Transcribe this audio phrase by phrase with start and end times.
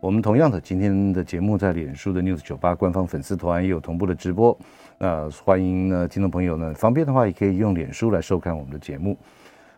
[0.00, 4.58] 我们同样的今天的节目在脸书的 News 九八官方粉丝团也有同步的直播，
[4.96, 9.14] 那欢迎呢听众朋友呢方便的话也可以用脸书来收看我们的节目。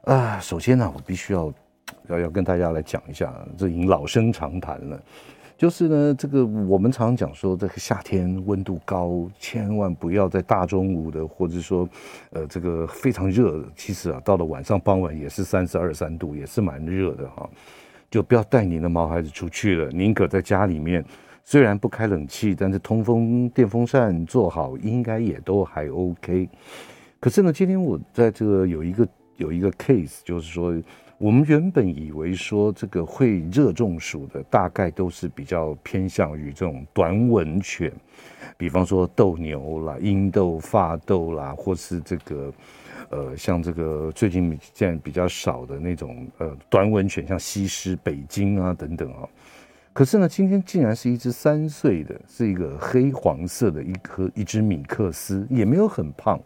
[0.03, 1.53] 啊，首先呢我必须要
[2.07, 5.03] 要要跟大家来讲一下，这已经老生常谈了，
[5.59, 11.89] 就是呢这个我们常常讲说这个夏天温度高，千万不要在大中午的或者说
[12.31, 17.51] 呃这个非常热，其实啊到了晚上傍晚也是三十二三度，也是蛮热的哈。
[18.13, 21.03] 就不要带你的毛孩子出去了，宁可在家里面，
[21.43, 26.47] 虽然不开冷气，但是通风电风扇做好，应该也都还 OK。
[27.19, 30.77] 可是呢，今天我在这个有一个有一个 case，就是说，
[31.17, 37.91] 我们原本以为说这个会热中暑的，大概都是比较偏向于这种短吻犬，
[38.59, 42.53] 比方说斗牛啦、英斗、法斗啦，或是这个。
[43.13, 49.29] 呃，像这个最近现在比较少的那种呃短吻犬，像西施、北京啊等等啊，
[49.93, 56.41] 可是呢，今天竟然是一只三岁的，是一个黑黄色的一颗一只米克斯，也没有很胖。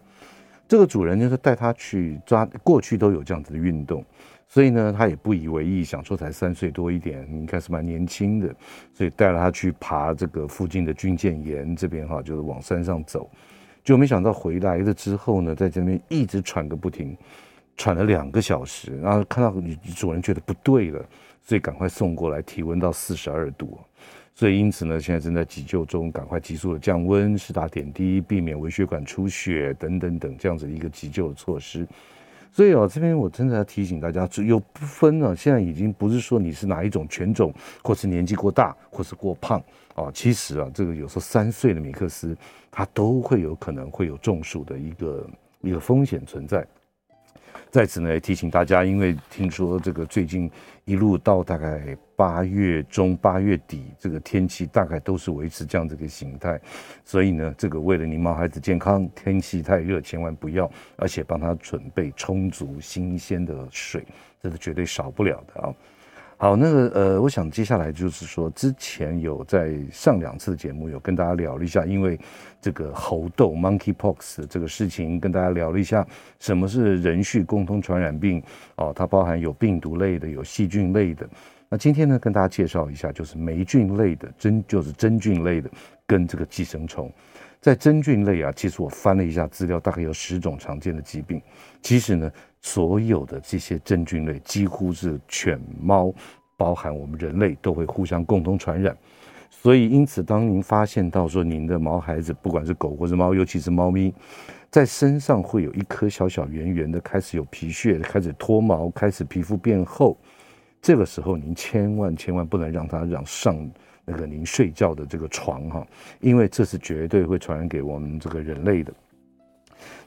[0.66, 4.04] 这个主人就是带它去抓，过去都有这样子的运动，
[4.48, 8.52] 所以呢，他也不以为意，想说才三岁多一点，应该是蛮年轻的，
[8.92, 13.30] 所以带了它去爬这个附近的军舰岩这边哈，就是往山上走。
[13.86, 17.16] 就没想到回来了之后呢，在这边一直喘个不停，
[17.76, 21.00] 喘了两个小时，然后看到女主人觉得不对了，
[21.40, 23.78] 所以赶快送过来，体温到四十二度，
[24.34, 31.86] 所以因此呢，现在正在急救中，赶快急速的降温，施打点滴，避免微血管出血等等等这样子一个急救的措施。
[32.56, 37.52] 所以啊，这边我真的要提醒大家，有部分呢，现在已经不是说你是哪一种犬种，
[37.84, 39.62] 或是年纪过大，或是过胖。
[39.94, 42.34] 啊，其实啊，这个有时候三岁的米克斯，
[42.70, 45.26] 它都会有可能会有中暑的一个
[45.60, 46.66] 一个风险存在。
[47.70, 50.50] 在此呢，也提醒大家，因为听说这个最近
[50.84, 56.60] 一路到大概八月中、八月底，这个天气大概都是维持这样这个形态，
[57.04, 64.04] 所以呢，这个为了您毛孩子健康，天气太热千万不要，而且帮他准备充足新鲜的水，
[64.42, 65.74] 这是绝对少不了的啊。
[66.38, 72.20] 好，那个呃，我想接下来就是说，之前有在上两次节目有跟大家聊了一下，因为
[72.60, 76.06] 这个猴痘 （monkeypox） 这个事情，跟大家聊了一下
[76.38, 78.42] 什么是人畜共通传染病
[78.76, 81.26] 哦，它包含有病毒类的，有细菌类的。
[81.70, 85.70] 那今天呢，跟大家介绍一下，就是霉菌类的真就是真菌类的，
[86.06, 87.10] 跟这个寄生虫。
[87.66, 91.42] 在真菌类啊，其实我翻了一下资料，大概有十种常见的疾病。
[91.82, 92.30] 其实呢。
[92.62, 96.12] 所有的这些真菌类，几乎是犬猫，
[96.56, 98.96] 包含我们人类，都会互相共同传染。
[99.50, 104.12] 所以，因此，当您发现到说您的毛孩子，不管是狗或是猫，尤其是猫咪，
[104.68, 110.18] 在身上会有一颗小小圆圆的，开始有皮屑，开始脱毛，开始皮肤变厚，
[110.82, 113.56] 这个时候您千万千万不能让它让上
[114.08, 115.86] 那个您睡觉的这个床哈，
[116.20, 118.92] 因为这是绝对会传染给我们这个人类的。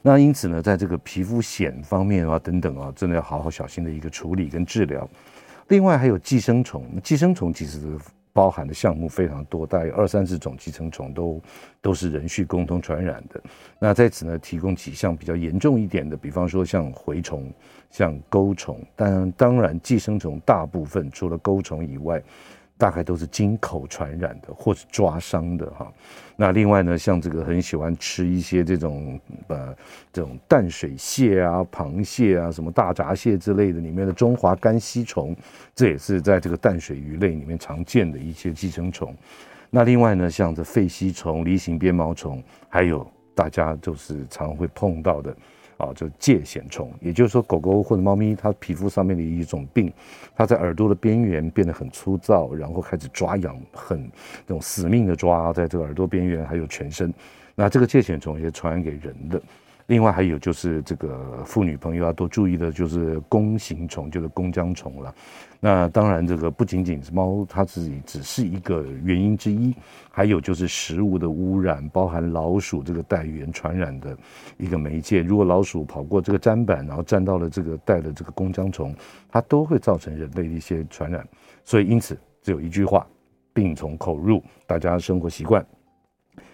[0.01, 5.07] 那因此呢，在这个皮肤癣方面啊，等等啊，真的要好好小心的一个处理跟治疗。
[5.67, 7.77] 另外还有寄生虫，寄生虫其实
[8.31, 11.41] 包含的项目非常多，大概二三十种寄生虫都
[11.81, 13.41] 都是人畜共同传染的。
[13.77, 17.51] 那在此呢，提供几项比较严重一点的，比方说像蛔虫、
[17.91, 22.23] 像钩虫，但当然寄生虫大部分除了钩虫以外。
[22.79, 25.91] 大概都是经口传染的，或是抓伤的哈。
[26.37, 29.75] 那另外呢，像这个很喜欢吃一些这种呃
[30.13, 35.35] 这种淡水蟹啊、螃蟹啊、什么大闸蟹之类的，里面的中华肝吸虫，
[35.75, 39.13] 这也是在这个淡水鱼类里面常见的一些寄生虫。
[39.69, 43.05] 那另外呢，像这肺吸虫、梨形鞭毛虫，还有
[43.35, 45.35] 大家就是常会碰到的。
[45.79, 49.91] 啊，就疥癣虫，也就是说，狗狗或者猫咪，它皮肤上面的一种病，
[50.35, 53.99] 它在耳朵的边缘变得很粗糙，然后开始抓痒，很
[54.45, 57.13] 那种死命的抓，在这个耳朵边缘还有全身，
[57.55, 59.41] 那这个疥癣虫也传染给人的。
[59.89, 65.11] 另外还有就是这个妇女朋友要多注意的，就是弓形虫，就是弓浆虫了。
[65.59, 69.73] 那当然，这个不仅仅是猫，它自己只是一个原因之一，
[70.11, 74.15] 还有就是食物的污染，包含老鼠这个带原传染的
[74.57, 75.23] 一个媒介。
[75.23, 78.95] 如果老鼠跑过这个砧板，然后沾到了这个带的这个弓浆虫，
[79.27, 81.27] 它都会造成人类的一些传染。
[81.63, 83.07] 所以因此，只有一句话：
[83.53, 85.65] 病从口入，大家生活习惯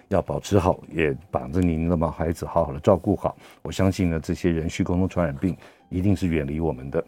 [0.09, 3.35] 要保持好，也把着您的毛孩子好好的照顾好。
[3.61, 5.55] 我相信呢，这些人畜共同传染病
[5.89, 7.03] 一定是远离我们的。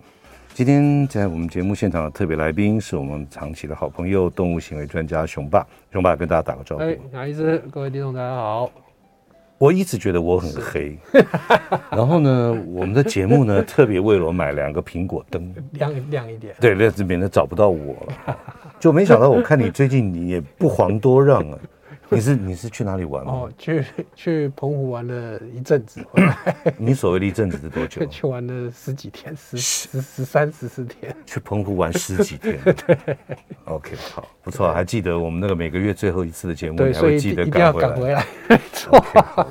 [0.53, 5.65] 今天在我们节目现场的特别来宾是我们长期的好朋友，动物行为专家熊爸。
[5.91, 6.81] 熊爸跟大家打个招呼。
[6.81, 8.69] 哎，杨医师，各位听众大家好。
[9.59, 10.97] 我一直觉得我很黑，
[11.89, 18.37] 然后呢，我们的节目呢特别为了我买两个苹果灯，亮亮一点，对，那免得找不到我了。
[18.79, 21.57] 就没想到，我看你最近你也不遑多让啊。
[22.15, 23.83] 你是你是去哪里玩哦，去
[24.15, 26.55] 去澎湖玩了一阵子回来。
[26.79, 28.05] 你所谓的一阵子是多久？
[28.07, 31.13] 去玩了十几天，十十十三十四天。
[31.25, 32.57] 去澎湖玩十几天。
[32.63, 32.97] 对。
[33.65, 37.89] OK，好，不错，还记得我们那个每个月最后一次的节目，你还会记得赶回来。
[37.89, 38.25] 赶回来。
[38.71, 39.03] 错。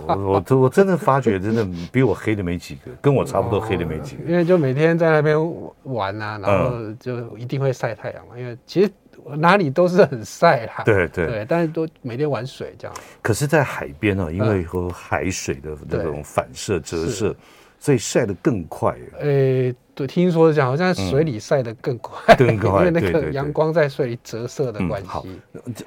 [0.09, 4.25] 我我我真的发觉，真的比我黑的没几个，跟我差不多黑的没几个。
[4.25, 5.37] 因为就每天在那边
[5.83, 8.91] 玩啊，然后就一定会晒太阳嘛，因为其实。
[9.37, 12.97] 哪里都是很晒啦，对对对，但是都每天玩水这样。
[13.23, 17.35] 可是，在海边呢，因为有海水的那种反射折射，
[17.79, 18.97] 所以晒得更快。
[19.21, 25.09] 诶，对，听说这样好像在水里晒得更快，更快， 因为那个阳光在水里折射的关系。
[25.09, 25.27] 好，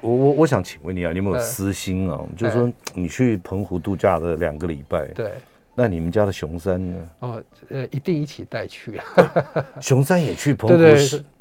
[0.00, 2.20] 我我我想请问你啊，你有没有私心啊？
[2.36, 5.32] 就是说，你去澎湖度假的两个礼拜，对。
[5.74, 7.10] 那你们家的熊三呢？
[7.20, 9.04] 哦，呃，一定一起带去啊。
[9.80, 10.76] 熊三也去澎湖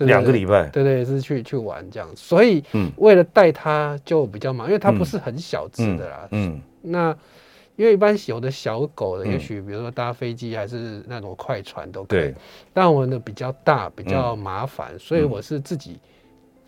[0.06, 2.08] 两个礼拜，对对，是去去玩这样。
[2.16, 6.28] 所以，嗯，为了带他就比较忙，因为它不是很小只的啦。
[6.32, 7.16] 嗯，那
[7.76, 12.34] 因为一般有的小狗的，也许比如说搭飞机还是那种快船都可以。
[12.72, 15.98] 但我的比较大，比较麻烦，所以我是自己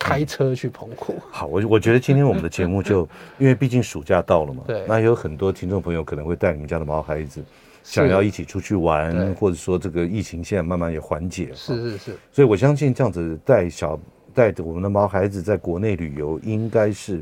[0.02, 1.14] 开车去澎湖。
[1.30, 3.08] 好，我我觉得今天我们的节目就，
[3.38, 7.42] 因为毕竟暑假到了嘛，对，那有很多听众朋友可能会带你们家的毛孩子。
[7.84, 13.98] 想要一起出去玩，或者说这个疫情现在慢慢也缓解了，是是是，所以我相信这样子带小
[14.32, 17.20] 带着我们的毛孩子在国内旅游，应该是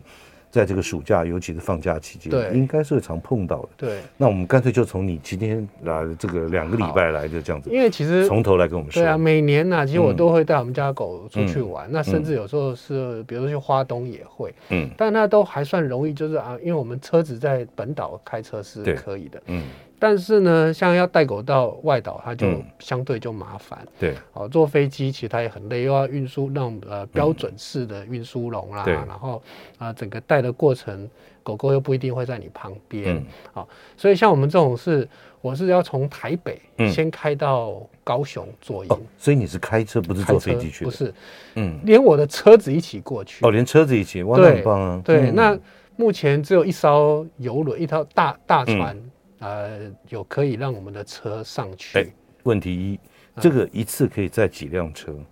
[0.50, 3.69] 在这个暑假，尤其是放假期间，对，应该是会常碰到的。
[3.76, 9.00] 对，那我们干脆就从你今天来这个两个礼拜来就这样子，因为其实从头来跟我们说。
[9.00, 19.62] 对啊，每年呢，其实我都会带我们家狗出去玩，那甚至有时候是比如说去花东也会，嗯，但那都还算容易，就是啊，因为我们车子在本岛开车是可以的，嗯。
[20.00, 22.47] 但是呢，像要带狗到外岛，它就
[22.79, 23.79] 相对就麻烦。
[23.99, 29.43] 对，哦，坐飞机其实它也很累，又要运输那种呃标准式的运输笼啦，然后
[29.76, 31.06] 啊整个带的过程，
[31.43, 33.23] 狗狗又不一定会在你旁边。
[33.52, 35.06] 好，所以像我们这种是，
[35.43, 36.58] 我是要从台北
[36.91, 38.91] 先开到高雄坐营。
[39.19, 40.87] 所以你是开车，不是坐飞机去？
[40.87, 41.12] 不是，
[41.56, 43.44] 嗯，连我的车子一起过去。
[43.44, 45.02] 哦，连车子一起，哇，那很棒啊。
[45.05, 45.55] 对，那
[45.97, 48.97] 目前只有一艘游轮，一条大大船。
[49.41, 51.99] 呃，有可以让我们的车上去。
[51.99, 52.07] 哎，
[52.45, 53.01] 问题一，
[53.41, 55.13] 这个一次可以载几辆车？
[55.13, 55.27] 嗯，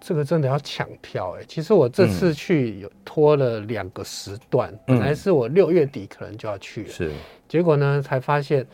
[0.00, 1.44] 这个真的要抢票哎。
[1.48, 7.12] 其实我这次去有拖了两个时段，嗯，本来是我六月底可能就要去了，是，
[7.48, 8.66] 结果呢才发现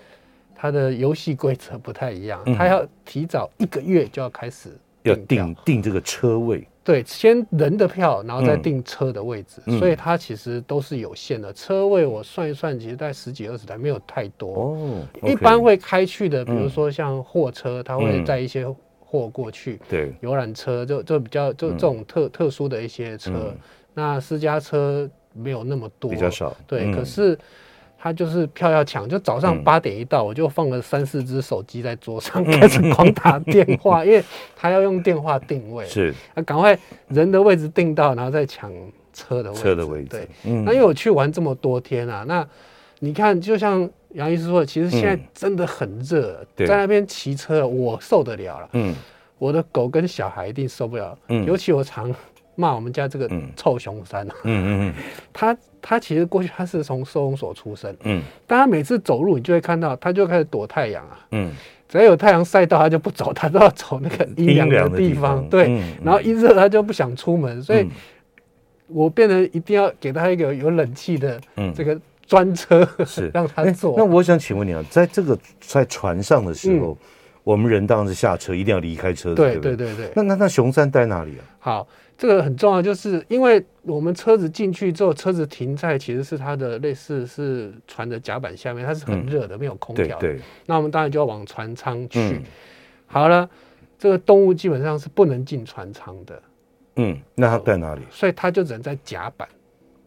[0.54, 4.70] 它的游戏规则不太一样，它要提早一个月就要开始
[5.02, 6.66] 要订订这个车位。
[6.88, 11.52] 对，先人的票，然后再订车的位置，嗯、所以它其实都是有限的。
[11.52, 14.54] 车位我算一算，其实在十几二十台，没有太多。
[14.54, 18.66] 哦，okay、一般会开去的，比如说像货车，它会载一些
[18.98, 19.78] 货过去。
[19.86, 23.56] 对，游览车就就比较就这种特、嗯、特殊的一些车，嗯、
[23.92, 26.56] 那私家车没有那么多，比较少。
[26.66, 27.38] 对，嗯、可是。
[28.00, 34.22] 他就是票要抢，就早上八点一到，我就放了三四只手机在桌上，开始狂打电话， 因为
[34.54, 36.78] 他要用电话定位，是，啊，赶快
[37.08, 38.72] 人的位置定到，然后再抢
[39.12, 39.62] 车的位置。
[39.62, 40.28] 车的位置，对，
[40.64, 42.46] 那因为我去玩这么多天啊，那
[43.00, 48.94] 你看，就像杨医师说的，其实现在真的很热，在那边骑车我受得了了，嗯，
[49.38, 52.14] 我的狗跟小孩一定受不了，嗯，尤其我常。
[52.58, 54.94] 骂我们家这个臭熊三，嗯嗯嗯，
[55.32, 61.52] 他他其实过去他是从收容所出生，嗯，但他每次走路你就会看到，他就开始躲太阳啊，嗯，
[61.88, 67.88] 只要有太阳晒到他就不走，他都要走那个阴凉的地方，对，然后一热他就不想出门，所以
[68.88, 71.40] 我变得一定要给他一个有冷气的
[71.72, 71.96] 这个
[72.26, 73.30] 专车，是。
[73.32, 73.94] 让他坐。
[73.96, 76.98] 那我想请问你啊，在这个在船上的时候，
[77.44, 79.94] 我们人当然是下车，一定要离开车子，对对对？
[79.94, 80.10] 对。
[80.16, 81.44] 那那那熊三待哪里啊？
[81.60, 81.86] 好。
[82.18, 90.18] 这个很重要，就是因为我们车子进去之后，车子停在其实是它的类似是船的甲板下面，它是很热的，嗯、没有空调。
[90.18, 92.18] 对，对，那我们当然就要往船舱去。
[92.18, 92.42] 嗯、
[93.06, 93.48] 好了，
[93.96, 96.42] 这个动物基本上是不能进船舱的。
[96.96, 98.02] 嗯，那它在哪里？
[98.10, 99.48] 所以它就只能在甲板。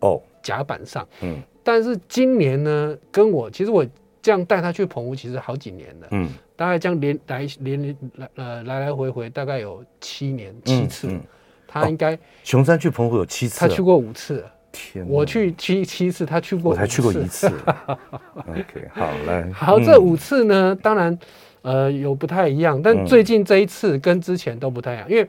[0.01, 1.07] 哦，甲板上。
[1.21, 3.87] 嗯，但是今年呢，跟我其实我
[4.21, 6.07] 这样带它去澎湖，其实好几年了。
[6.11, 11.17] 嗯，大概这样连来连来呃来来回回大概有七年七次。
[11.71, 14.43] 他应该熊山去澎湖有七次，他去过五次。
[14.71, 17.47] 天，我去七七次，他去过，我才去过一次。
[18.47, 21.17] OK，好来，好，这五次呢，当然
[21.61, 25.27] 呃有不太一样，但最近这一次跟之前都不太一样，因为。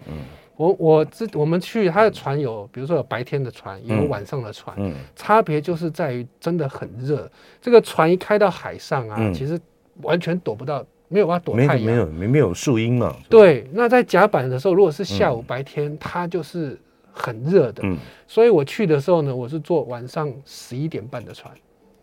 [0.54, 7.28] 我我之我们去他的船有，比如说有白天的船，也有晚上的船，嗯，差别就是在于真的很热，
[7.60, 9.58] 这个船一开到海上啊，其实
[10.02, 13.14] 完全躲不到，没有办法躲太阳，没有没没有树荫嘛。
[13.28, 16.78] 对，那在甲板的时候，如果是下午白天，它就是
[17.12, 21.52] 很热的，嗯，所以我去的时候呢，我是坐晚上十一点半的船。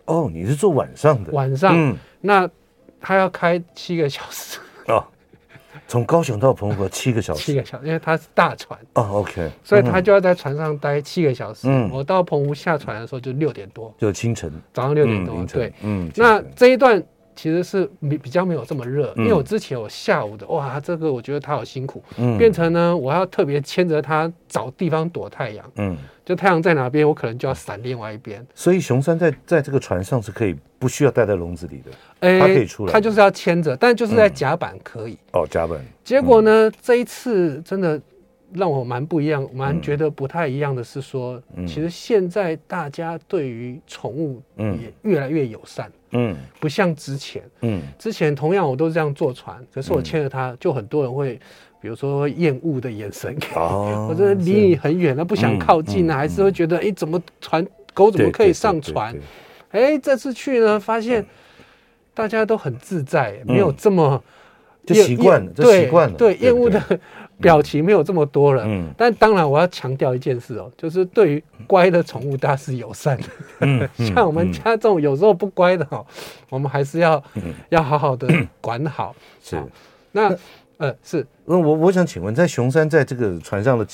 [0.05, 1.31] 哦，你是坐晚上的？
[1.31, 2.49] 晚上，那
[3.01, 4.59] 他要开七个小时。
[4.87, 5.03] 哦。
[5.87, 11.67] 从高雄到澎湖七个小时，七个小时，因为它是大船哦，OK，所以他就要在船上待七个小时。
[11.67, 17.03] 嗯，我到澎湖下船的时候就六点多，就清晨，早上六点多，对，嗯，那这一段。
[17.39, 28.45] 其实是比比较没有这么热，因为我之前我下午的哇，这个我觉得他好辛苦，嗯，变成呢，我要特别牵着他找地方躲太阳，嗯，就太阳在哪边，我可能就要闪另外一边。
[28.53, 35.17] 所以熊三在在这个船上是可以不需要待在笼子里的，哎，他可以出来，他就是要牵着，但就是在甲板可以。
[35.31, 35.79] 哦，甲板。
[36.03, 38.01] 结果呢，这一次真的。
[38.51, 51.39] 让我蛮不一样，蛮觉得不太一样的是说，嗯、其实现在大家对于宠物也越来越友善，嗯，不像之前，嗯，之前同样我都是这样坐船，可是我牵着它，就很多人会，
[51.81, 59.15] 比如说厌恶的眼神，哦， 或者离你很远，他不想靠近啊，还是会觉得，哎，怎么船狗怎么可以上船？
[59.71, 61.25] 哎，这次去呢，发现
[62.13, 64.21] 大家都很自在，没有这么。
[64.85, 66.15] 就习惯了，就习惯了。
[66.17, 66.81] 对，厌恶的
[67.41, 68.63] 表情没有这么多了。
[68.65, 73.23] 嗯，但当然我要强调一件事哦，就是对于乖的宠物，大家是友善的。
[73.61, 76.05] 嗯， 像我们家这种有时候不乖的哦，
[76.49, 77.23] 我们还是要
[77.69, 78.27] 要好好的
[78.59, 79.15] 管好。
[79.41, 79.61] 是，
[80.11, 80.35] 那
[80.77, 81.25] 呃是。
[81.45, 83.85] 那我我想请问，在熊山在这个船上的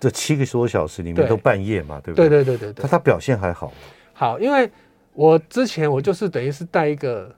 [0.00, 2.28] 这七个多小时里面，都半夜嘛，对不对？
[2.28, 2.82] 对对对对对。
[2.82, 3.72] 他他表现还好。
[4.12, 4.70] 好，因为
[5.12, 7.30] 我之前我就是等于是带一个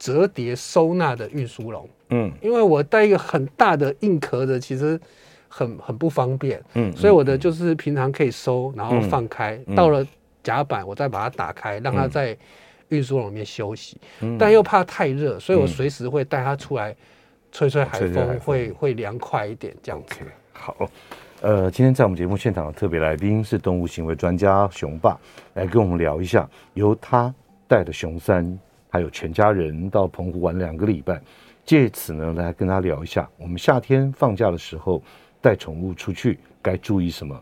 [0.00, 1.88] 折叠收纳的运输笼。
[2.08, 4.98] 嗯，因为我带一个很大的硬壳的，其实
[5.46, 6.60] 很很不方便。
[6.74, 10.04] 嗯，所以我的就是平常可以收，然后放开，嗯、到了
[10.42, 12.36] 甲板我再把它打开，让它在
[12.88, 13.96] 运输笼里面休息。
[14.22, 16.96] 嗯、但又怕太热，所以我随时会带它出来
[17.52, 20.16] 吹吹海风，会会，会凉快一点这样子。
[20.16, 20.76] Okay, 好，
[21.42, 25.16] 呃，今天在我们节目现场的特别来宾是动物行为专家熊爸，
[25.54, 27.32] 来跟我们聊一下，由他
[27.68, 28.58] 带的熊三
[28.90, 31.20] 还有全家人到澎湖玩两个礼拜。
[31.64, 35.00] 借此呢，来跟他聊一下，我们夏天放假的时候
[35.40, 37.40] 带宠物出去该注意什么。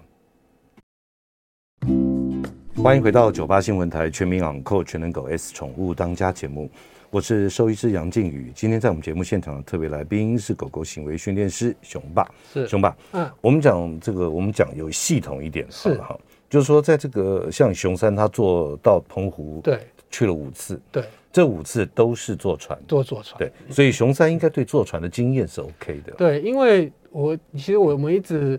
[2.76, 6.70] 欢迎回到九八新闻台全民养狗全能狗 S 宠物当家节目，
[7.10, 8.52] 我是兽医师杨靖宇。
[8.54, 12.94] 今天在我们节目现场的特别来宾是狗狗行为训练师熊爸，是熊爸。
[13.12, 16.18] 嗯，我们讲这个，我们讲有系统一点，是哈，
[16.50, 21.02] 就是说在这个像熊三他做到澎湖，对，去了五次，对。
[21.32, 23.38] 这五次都是坐船，都坐船。
[23.38, 26.12] 对，所以熊三应该对坐船的经验是 OK 的。
[26.16, 28.58] 对，因为我其实我们一直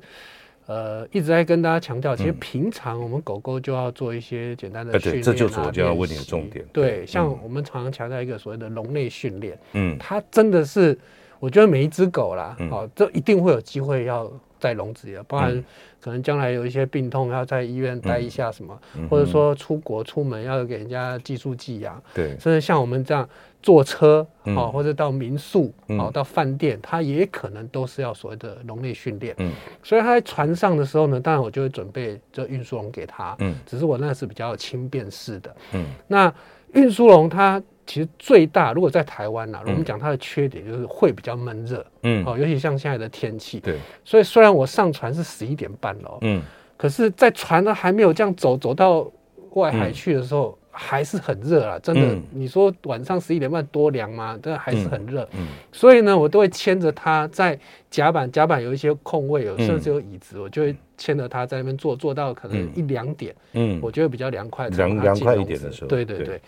[0.67, 6.65] 呃一直在跟大家强调，其实平常我们狗狗就要做一些简单的训练、这就是我就要问你的重点。
[6.71, 10.97] 对，对像我们常常强调一个所谓的笼内训练，嗯，它真的是
[11.39, 14.31] 我觉得每一只狗啦，好、嗯，这、哦、一定会有机会要。
[14.59, 15.63] 在笼子里了，包含
[16.01, 23.27] 可能将来有一些病痛，要在医院待一下什么，嗯、或者说出国出门要给人家寄宿寄养，对，甚至像我们这样
[23.63, 29.33] 坐车，好、嗯哦，或者到民宿，好、嗯哦，到饭店，它也可能都是要所谓的笼内训练。
[29.39, 29.51] 嗯，
[29.81, 33.35] 所以他在船上的时候呢，当然我就会准备这运输笼给他。
[33.39, 35.55] 嗯，只是我那是比较轻便式的。
[35.73, 36.33] 嗯，那
[36.73, 37.61] 运输笼它。
[37.89, 46.39] 其实最大，如果在台湾呢，我们讲它的缺点就是会比较闷热，嗯，哦，尤其像现在的天气，对，所以虽然我上船是十一点半了，嗯，
[46.77, 49.11] 可是，在船呢还没有这样走走到
[49.53, 52.15] 外海去的时候，还是很热啊，真的。
[52.31, 54.37] 你说晚上十一点半多凉吗？
[54.39, 66.19] 但还是很热，嗯，所以呢，我都会牵着它在甲板，甲板有一些空位，有甚至有椅子，我就会牵着它在那边坐，坐到可能一两点，嗯，我觉得比较凉快，凉凉快一点的时候，对对。
[66.19, 66.39] 对，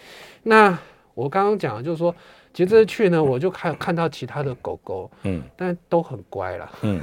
[0.44, 0.78] 那。
[1.14, 2.14] 我刚刚讲的就是说，
[2.54, 6.72] 其实这次去呢，我就看看到其他的狗狗，嗯，但都很乖啦。
[6.82, 7.00] 嗯，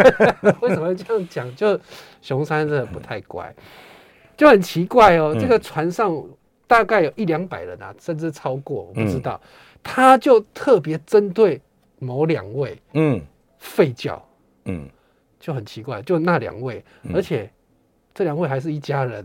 [0.60, 1.56] 为什么这样讲？
[1.56, 1.78] 就
[2.22, 3.54] 熊三真的不太乖，
[4.36, 5.36] 就很奇怪哦。
[5.38, 6.22] 这个船上
[6.66, 9.40] 大概有一两百人啊，甚至超过，我不知道。
[9.82, 11.60] 他就特别针对
[11.98, 13.20] 某两位，嗯，
[13.60, 14.20] 吠叫，
[14.64, 14.88] 嗯，
[15.38, 16.84] 就很奇怪，就那两位，
[17.14, 17.48] 而且
[18.16, 19.22] 这两位还是一家人，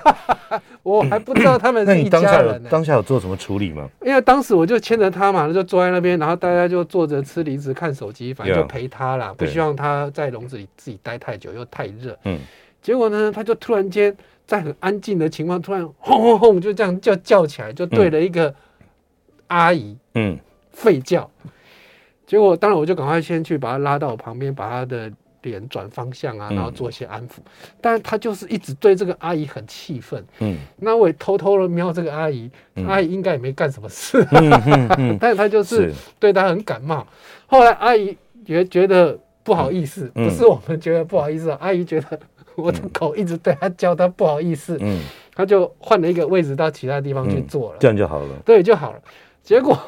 [0.82, 2.64] 我还不知道他们是一家人。
[2.70, 3.86] 当下有做什么处理吗？
[4.00, 12.18] 因为当时我就牵着他嘛，就坐在那边，然后大家就坐着吃梨子、看手机，反正就陪他啦，不希望他在笼子里自己待太久，又太热。
[12.24, 12.38] 嗯，
[12.80, 18.54] 结果呢，他就突然间在很安静的情况，突然轰轰轰就这样叫叫起来，就对了一个
[19.48, 20.38] 阿姨，嗯，
[20.74, 21.30] 吠叫。
[22.26, 25.12] 结果当然我就赶快先去把他拉到我旁边，把他的。
[25.46, 27.42] 脸转方向啊，然后做一些安抚，嗯、
[27.80, 30.22] 但是他就是一直对这个阿姨很气愤。
[30.40, 34.22] 嗯，那我也偷偷的瞄这个阿姨，嗯、阿姨应该也没干什么事，
[35.18, 37.00] 但是他就是对他很感冒。
[37.00, 37.06] 是
[37.46, 42.18] 后来阿姨也觉得不好意思，嗯、不是我们觉得不好意思，嗯、阿姨觉得
[42.54, 45.00] 我的狗一直对他叫她不好意思，嗯，
[45.34, 49.00] 他就换了一个位置到其他地方去坐了，这样就好了，对，就好了。
[49.42, 49.78] 结果。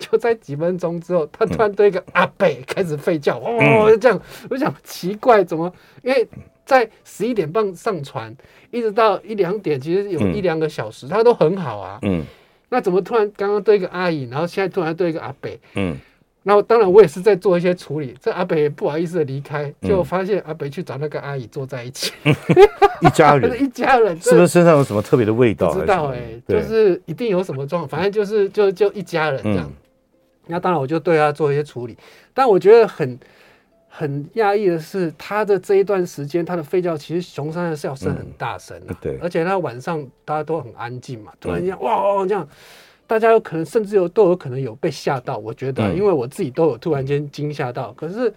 [0.00, 5.70] 就在几分钟之后，他突然对一个阿北开始吠叫，哦，这样，我想奇怪，怎么？
[6.02, 6.26] 因为
[6.64, 8.34] 在十一点半上船，
[8.70, 11.98] 一直到一两点，其实有一两个小时，他都很好啊。
[12.02, 12.24] 嗯，
[12.70, 15.60] 那怎么突然刚刚对一个阿姨，然后现在突然对一个阿北？
[15.74, 15.96] 嗯，
[16.42, 22.12] 然后当然我也是在做一些处理，这阿北也不好意思的离开，就发现阿北去找那个阿姨坐在一起，
[23.02, 25.72] 一家人，一家人，是不是身上有什么特别的味道？
[25.72, 29.70] 不知道哎，就是一定有什么状况，反正就是就就一家人这样。
[30.46, 31.96] 那当然，我就对他做一些处理，
[32.34, 33.18] 但我觉得很
[33.88, 42.48] 很讶异的是，他的这一段时间，他的吠叫其实熊山的叫声很大声，啊嗯，对，而且他晚上大家都很安静嘛，突然间哇哦这样，
[43.06, 48.32] 大家有可能甚至有都有可能有被吓到，我觉得，因为我自己都有突然间惊吓到，可是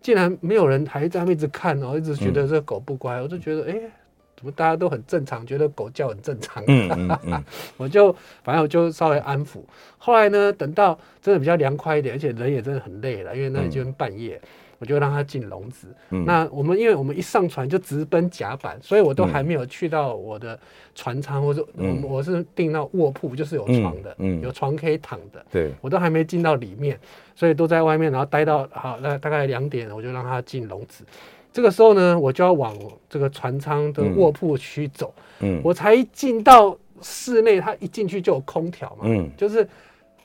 [0.00, 3.72] 竟然没有人还在那边一直看哦，一直觉得这狗不乖，我就觉得哎。
[3.72, 3.90] 欸
[4.38, 6.62] 怎么大家都很正常，觉得狗叫很正常。
[6.68, 7.44] 嗯嗯嗯、
[7.76, 8.14] 我就
[8.44, 9.58] 反正我就稍微安抚。
[9.98, 15.88] 后来呢，等到真的比较凉快一点，而且人也真的很累了，因为那已经半夜，嗯、我就让它进笼子。
[16.10, 20.56] 嗯、那我们因为我们一上船就直奔甲板，所以我都还没有去到我的
[20.94, 25.44] 船舱，或者我我是订到卧铺，就是有床的，嗯嗯、有床可以躺的。
[25.50, 26.96] 对，我都还没进到里面，
[27.34, 31.04] 所以都在外面，然后待到好那大概两点，我就让它进笼子。
[31.52, 32.76] 这个时候呢，我就要往
[33.08, 35.12] 这个船舱的卧铺区走。
[35.40, 39.04] 嗯，我才一进到室内，它一进去就有空调嘛。
[39.04, 39.66] 嗯，就是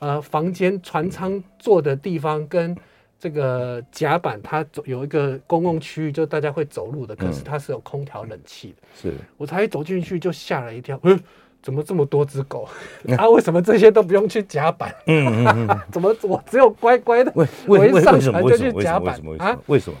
[0.00, 2.76] 呃，房间船舱坐的地方跟
[3.18, 7.16] 这个甲板，它有一个公共区域，就大家会走路的。
[7.16, 8.76] 可是它是有空调冷气的。
[9.00, 10.98] 是，我才一走进去就吓了一跳。
[11.04, 11.18] 嗯，
[11.62, 12.68] 怎么这么多只狗？
[13.16, 14.94] 啊，为什么这些都不用去甲板？
[15.06, 17.32] 嗯嗯嗯， 怎么我只有乖乖的？
[17.66, 19.58] 我一上船就去甲板啊？
[19.66, 19.96] 为什么？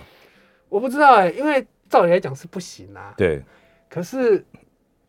[0.74, 3.14] 我不知道哎、欸，因为照理来讲是不行啊。
[3.16, 3.40] 对，
[3.88, 4.44] 可是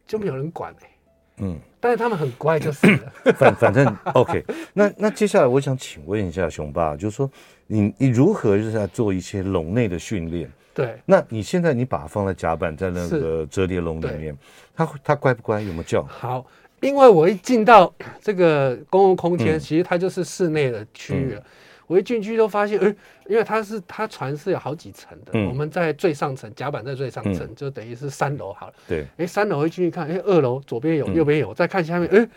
[0.05, 0.91] 就没有人管哎、欸。
[1.37, 3.11] 嗯，但是他们很乖就是了。
[3.33, 4.87] 反反正 OK 那。
[4.87, 7.27] 那那接下来我想请问一下熊爸，就是说
[7.65, 10.47] 你你如何就是在做一些笼内的训练？
[10.71, 11.01] 对。
[11.03, 14.37] 那你现在你把它放在甲板，在那个折叠笼里面，
[14.75, 15.61] 它它乖不乖？
[15.61, 16.03] 有没有叫？
[16.03, 16.45] 好，
[16.79, 21.39] 因为我一进到这个公共空间，嗯、其实它就是室内的区域了。
[21.39, 21.43] 嗯
[21.87, 22.95] 我一进去都发现，哎，
[23.27, 28.73] 因为它是它船是有好几层的，嗯、我们在最上层，甲板在最上层，嗯、就等于是三楼好了。
[28.87, 32.27] 对，哎，三楼一进去看，哎，二楼左边有，嗯、右边有，再看下面，哎，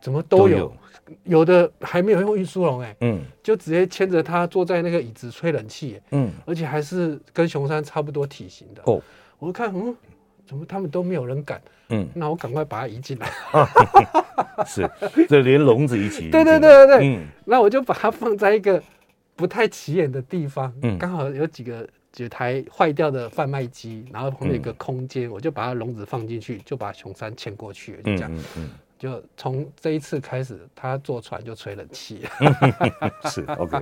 [0.00, 0.48] 怎么都有？
[0.48, 0.76] 都有，
[1.24, 8.82] 有的还没有用运输笼，哎，嗯，就直接牵着它坐在那个椅子吹冷气，嗯，而且还是跟熊山差不多体型的。
[8.84, 9.00] 哦，
[9.38, 9.96] 我看，嗯，
[10.46, 11.60] 怎么他们都没有人敢？
[11.90, 13.30] 嗯，那我赶快把它移进来。
[14.66, 14.88] 是，
[15.28, 16.28] 这连笼子一起。
[16.32, 17.16] 对对对对对。
[17.16, 18.82] 嗯，那我就把它放在一个
[19.36, 28.30] 不太起眼的地方，嗯，刚好有几个几台坏掉的贩卖机，然后旁边有一个空间，嗯、我就把它笼子放进去，就把熊山牵过去，就这样。
[28.56, 32.22] 嗯，就从这一次开始，他坐船就吹冷气。
[33.30, 33.78] 是 OK。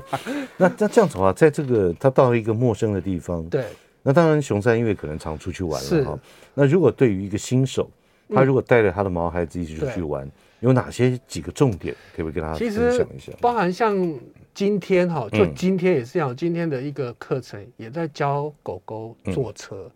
[0.56, 3.64] 那那这样子的话，在这个他到了一个陌生的地方，对。
[4.00, 6.12] 那当然，熊山因为可能常出去玩了哈。
[6.12, 6.18] 是
[6.54, 7.90] 那如果对于一个新手，
[8.34, 13.32] 他如果带着他的毛孩子一起出去玩，嗯、有哪些几个重点，可不可以跟他分享一下？
[13.40, 13.96] 包含像
[14.52, 19.90] 今天哈，就今天也是要今天的一个课程，也在教狗狗坐车，嗯、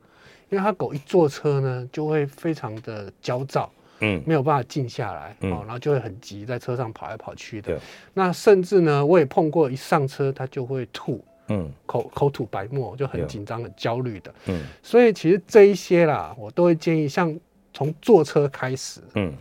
[0.51, 7.75] 因为他狗一坐车呢，就会非常的焦躁，嗯，没有办法静下来，嗯，然后就会很急，在车上跑来跑去的。
[7.75, 7.81] 对。
[8.15, 14.63] 那甚至呢，我也碰过一上车他就会吐，嗯，口口吐白沫，就很紧张、很焦虑的，嗯。
[14.83, 17.39] 所以其实这一些啦，我都会建议像。
[17.73, 19.33] 从坐车开始，嗯，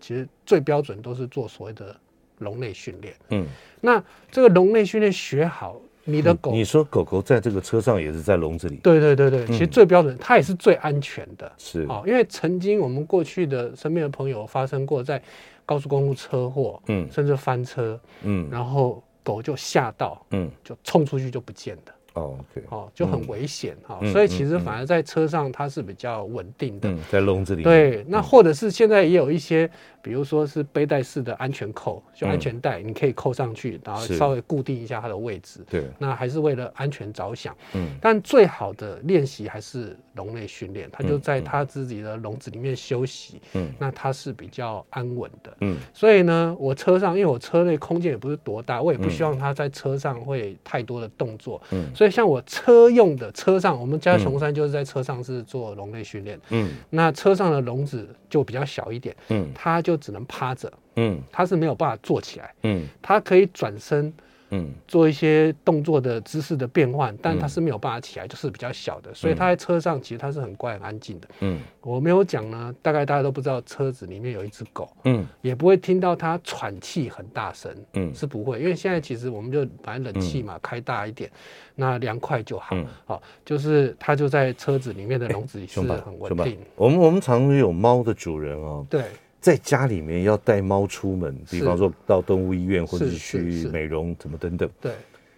[0.00, 1.94] 其实最标准都是做所谓的
[2.38, 3.46] 笼内训练，嗯，
[3.80, 11.82] 那这个笼内训练学好，你的狗，你说狗狗在这个车上也是在笼子里，对对对对，其实最标准，它也是最安全的，是。
[11.88, 15.22] 哦，因为曾经我们过去的身边的朋友发生过在
[15.64, 24.00] 高速公路车祸，嗯，甚至翻车，嗯，然后狗就吓到，嗯，就冲出去就不见了，哦，OK，哦，就很危险哈。
[24.10, 27.62] 所以其实反而在车上它是比较稳定的，在笼子里。
[27.62, 35.60] 对，那或者是现在也有一些，比如说是背带式的安全扣，就安全带，你可以扣上去，然后稍微固定一下它的位置。
[35.68, 37.54] 对，那还是为了安全着想。
[37.74, 43.42] 嗯，但最好的练习还是笼内训练，它就在它自己的笼子里面休息。
[43.52, 45.54] 嗯，那它是比较安稳的。
[45.60, 51.60] 嗯，所以呢，我车上因为我车内空间也不是多大，我也不希望它在车上会太多的动作。
[51.72, 56.38] 嗯，所以像我车用的车上，我们家熊山就是在车上是做笼内训练。
[56.50, 59.14] 嗯，那车上的笼子就比较小一点。
[59.28, 60.72] 嗯，它就只能趴着。
[60.96, 62.54] 嗯，它是没有办法坐起来。
[62.62, 64.12] 嗯，它可以转身。
[64.50, 71.28] 嗯，做一些动作的姿势的变换，但它是没有办法起来，就是比较小的，所以它在车上其实它是很乖很安静的。
[71.40, 74.88] 嗯，我没有讲呢，大概大家都不知道车子里面有一只狗。
[75.04, 77.74] 嗯，也不会听到它喘气很大声。
[77.94, 81.30] 嗯，是不会，因为现在其实我们就反正冷气嘛，开大一点，
[81.74, 82.76] 那凉快就好。
[83.04, 86.58] 好，就是它就在车子里面的笼子里是很稳定。
[86.76, 88.86] 我们我们常有猫的主人哦。
[88.88, 89.02] 对。
[89.46, 94.68] 在家里面要带猫出门，比方说到动物医院或者是去美容，怎么等等。
[94.80, 94.90] 对，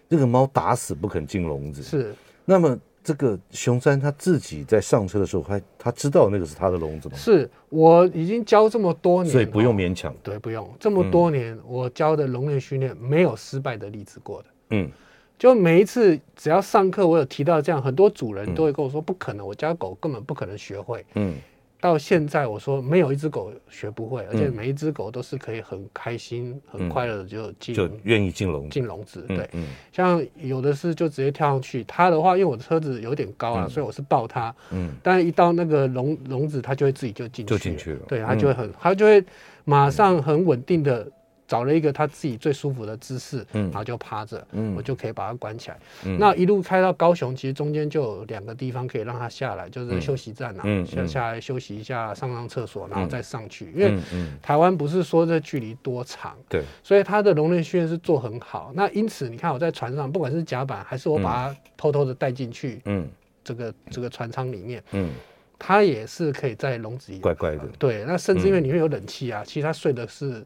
[0.09, 1.83] 这个猫打死不肯进笼子。
[1.83, 2.11] 是。
[2.43, 7.15] 那么这个熊山他自己在上车的时候，他他知道那个是他的笼子吗？
[7.15, 10.11] 是，我已经教这么多年，所以不用勉强。
[10.23, 14.45] 对，不用这么多年，我教的笼内训练没有失败的例子过的。
[14.71, 14.89] 嗯，
[15.37, 21.05] 就每一次只要上课，我有提到这样，很多主人都会跟我说，不可能，我家狗根本不可能学会。
[21.13, 21.35] 嗯。
[21.81, 29.23] 到现在，我说没有一只狗学不会，而且每一只狗都是可以很开心、很快乐的就进，就愿意进笼进笼子。
[29.27, 29.49] 对，
[29.91, 34.53] 像有的是就直接跳上去，它的话，因为我的车子有点高啊，所以我是抱它。
[34.71, 37.99] 嗯，但一到那个笼笼子，它就会自己就进去，就进去了。
[38.07, 39.23] 对，它就会很，它就会
[39.63, 41.09] 马上很稳定的。
[41.49, 45.79] 找了一个他自己最舒服的姿势，嗯，然后就趴着，嗯，我就可以把它关起来。
[46.05, 53.73] 嗯，那一路开到高雄，其实中间就有两个地方可以让它下来，就是休息站啊，嗯，下下来休息一下，上上厕所，然后再上去。
[53.75, 53.99] 因为
[54.43, 58.71] 台湾不是说这距离多长，对，所以它的笼内训练是做很好。
[58.75, 63.09] 那因此你看我在船上，不管是甲板还是我把它偷偷的带进去，嗯，
[63.43, 65.09] 这个这个船舱里面，嗯，
[65.57, 67.67] 它也是可以在笼子里乖乖的。
[67.79, 70.45] 对，那甚至因为里面有冷气啊，其实它睡的是。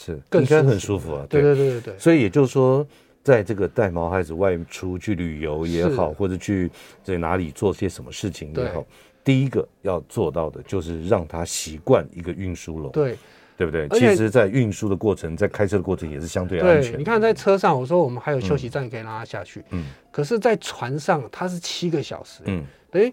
[0.00, 1.26] 是，应该很舒服啊。
[1.28, 1.98] 对对对对对。
[1.98, 2.86] 所以也就是说，
[3.24, 6.70] 在这个带毛孩子外出去旅游也好，或者去
[7.02, 8.86] 在哪里做些什么事情也好，
[9.24, 12.92] 第一个要做到的就是让他习惯一个运输笼。
[12.92, 13.18] 对，
[13.56, 13.88] 对不对？
[13.88, 16.96] 其实，在运输的过程，在开车的过程也是相对安全。
[16.96, 19.64] 你看，在车上，我说我们还有休息站可以让他下去。
[19.70, 19.84] 嗯。
[20.12, 22.42] 可是，在船上，它是七个小时。
[22.44, 22.64] 嗯。
[22.92, 23.12] 哎。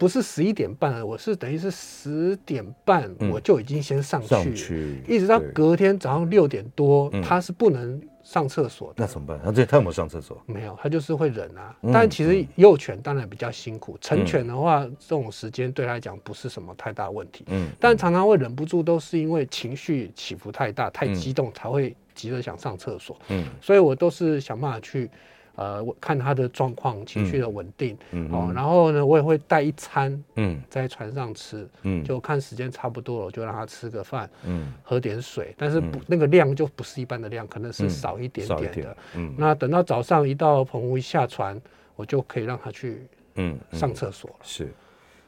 [0.00, 4.18] 不是十一点半，我是等于是十点半我就已经先上
[4.56, 8.94] 去，一直到隔天早上六点多，他是不能上厕所的。
[8.96, 9.38] 那怎么办？
[9.44, 10.42] 他这他有没有上厕所？
[10.46, 11.76] 没有，他就是会忍啊。
[11.92, 17.44] 但其实幼犬当然比较辛苦，成犬的话，这种时间对他来讲不是什么太大问题。
[17.48, 23.14] 嗯，但常常会忍不住，都是因为情绪起伏太大、太激动，才会急着想上厕所。
[23.28, 25.10] 嗯，所以我都是想办法去。
[25.56, 41.60] 呃，我看他的状况，情绪的稳定，嗯，哦，然后呢，我也会带一餐，嗯，在船上吃，嗯，就看时间差不多了，我就让他吃个饭，嗯，喝点水，但是不那个量就不是一般的量，可能是少一点点的，嗯，那等到早上一到棚屋一下船，
[41.94, 44.36] 我就可以让他去，嗯，上厕所了。
[44.42, 44.72] 是，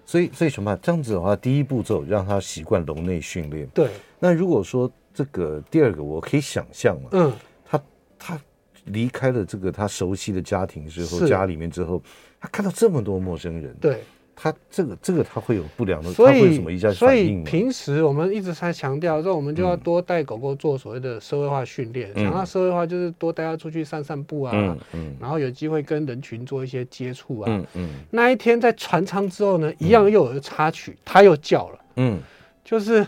[0.06, 0.74] 所以所以什么？
[0.78, 3.66] 这样子的话，第一步骤让他习惯笼内训练。
[3.74, 3.90] 对。
[4.18, 7.32] 那如果说这个第二个，我可以想象嘛，嗯，
[7.66, 7.82] 他
[8.18, 8.40] 他。
[8.84, 12.02] 离开了这个他熟悉的家庭之后，家里面之后，
[12.40, 14.00] 他看到这么多陌生人，对，
[14.34, 16.92] 他这个这个他会有不良的，他会什么？
[16.92, 22.12] 所以平时我们一直在强调说，我们就要多带狗狗做所谓的社会化训练。
[22.14, 24.52] 想要社会化，就是多带它出去散散步啊，
[24.92, 27.90] 嗯，然后有机会跟人群做一些接触啊，嗯嗯。
[28.10, 32.18] 那一天在船舱之后呢，一样又有一个插曲，他又叫了，嗯，
[32.64, 33.06] 就是。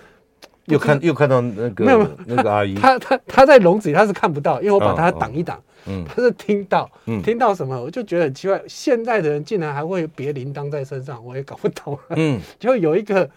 [0.67, 6.91] 又看又看到那个没有那个阿姨，他他他在笼子里他是看不到，因为我把他挡一挡，嗯，他是听到，
[7.23, 13.29] 听到什么，我就觉得很奇怪，现在的人竟然还会别铃铛在身上，我也搞不懂，嗯， 就有一个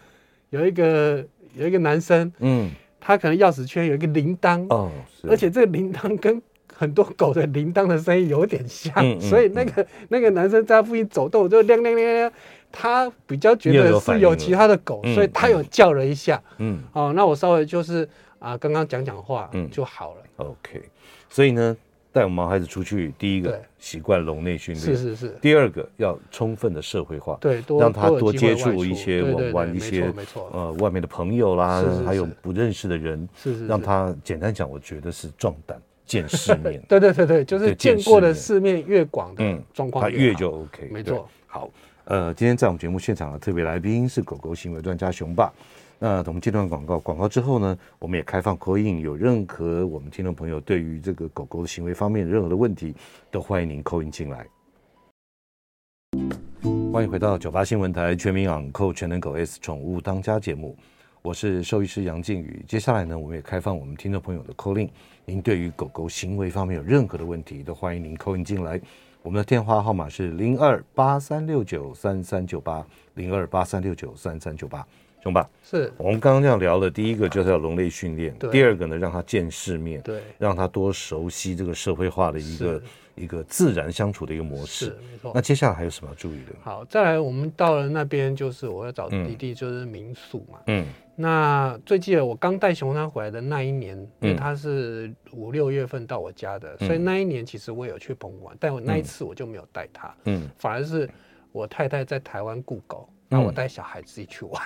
[0.51, 1.23] 有一个
[1.55, 4.89] 有一个男生，嗯，他可能钥匙圈有一个铃铛，哦，
[5.27, 6.41] 而且这个铃铛跟
[6.73, 12.31] 很多狗的铃铛的声音有点像，所以那个那个男生在附近走动就亮亮亮亮。
[12.79, 16.39] 他比较觉得是有其他的狗，所以他有叫了一下。
[16.59, 20.21] 嗯，哦，那我稍微就是啊，刚刚讲讲话就好了。
[20.35, 20.83] OK，
[21.27, 21.75] 所以呢，
[22.11, 25.29] 带我们毛孩子出去，第一个习惯笼内训练，是是是。
[25.41, 30.13] 第二个要充分的社会化，对，让他多接触一些玩玩一些，
[30.51, 33.65] 呃，外面的朋友啦，还有不认识的人，是是。
[33.65, 35.81] 让他简单讲，我觉得是壮胆。
[36.05, 36.81] 见世面。
[36.87, 40.87] 对对对对，就是见过的世面越广的状况，他越就 OK。
[40.89, 41.27] 没错。
[41.45, 41.69] 好，
[42.09, 45.51] 呃，今天在我们节目现场的特别来宾是狗狗行为专家熊爸。
[45.99, 52.95] 那我们这段广告，广告之后呢，我们也开放 call in，有任何我们听众朋友对于这个狗狗的行为方面的任何的问题，
[53.29, 54.47] 都欢迎您 call in 进来。
[56.93, 60.77] 欢迎回到九八新闻台全民养狗全能狗 S 宠物当家节目，
[61.21, 62.63] 我是兽医师杨靖宇。
[62.69, 64.89] 接下来呢，我们也开放我们听众朋友的 call in，
[65.25, 68.79] 您对于狗狗行为方面有任何的问题，都欢迎您 call in 进来。
[69.27, 74.87] 我们的电话号码是零二八三六九三三九八零二八三六九三三九八。
[75.27, 75.91] 熊爸，是。
[75.97, 82.81] 我们刚刚这样聊的，第一个就是要笼类训练，第二个呢，让他见世面，对，让他多熟悉这个社会化的一个
[83.15, 85.33] 一个自然相处的一个模式，没错。
[85.35, 86.53] 那接下来还有什么要注意的？
[86.61, 90.85] 好，再来，我们到了那边，就是我要找弟弟，就是民宿嘛，嗯，
[91.17, 101.09] 那最记得我刚带熊他回来的那一年，因为他是五六月份到我家的，所以那一年其实我有去澎湖玩，但我那一次我就没有带他，嗯，反而是
[101.51, 104.61] 我太太在台湾雇狗，那我带小孩自己去玩。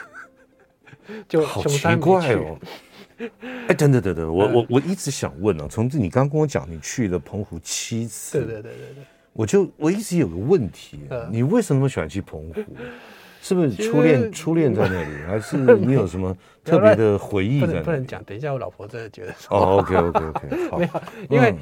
[1.27, 2.57] 就好奇怪哦！
[3.67, 12.63] 哎，等等等等，我我我一直想问呢、啊，从这你刚跟我讲，你去了澎湖七次，对对对对对，我就我一直有个问题，你为什么那么喜欢去澎湖？
[13.43, 17.79] 是不是初恋初恋在那里，还是 你有什么特别的回忆在？
[17.81, 21.53] 不能讲，等一下我老婆真的觉得哦，OK OK OK，没有，因为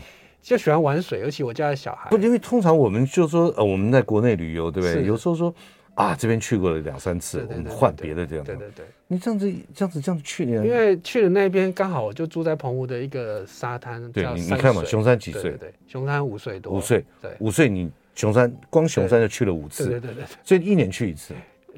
[0.41, 5.05] 就喜欢玩水，尤其我家的小孩，不，因为通常我们就说呃，我们在国内旅游，对不对？
[5.05, 5.53] 有时候说。
[5.99, 8.45] 啊，这边去过了两三次，我们换别的这样。
[8.45, 14.09] 对对对，你这样子这样子这样子去年，因为去了那边刚好我就住在澎湖的一个沙滩。
[14.13, 15.51] 对，你你看嘛，熊山几岁？
[15.57, 16.71] 对，熊山五岁多。
[16.71, 19.89] 五岁，对，五岁你熊山光熊山就去了五次。
[19.89, 21.33] 对对对，所以一年去一次。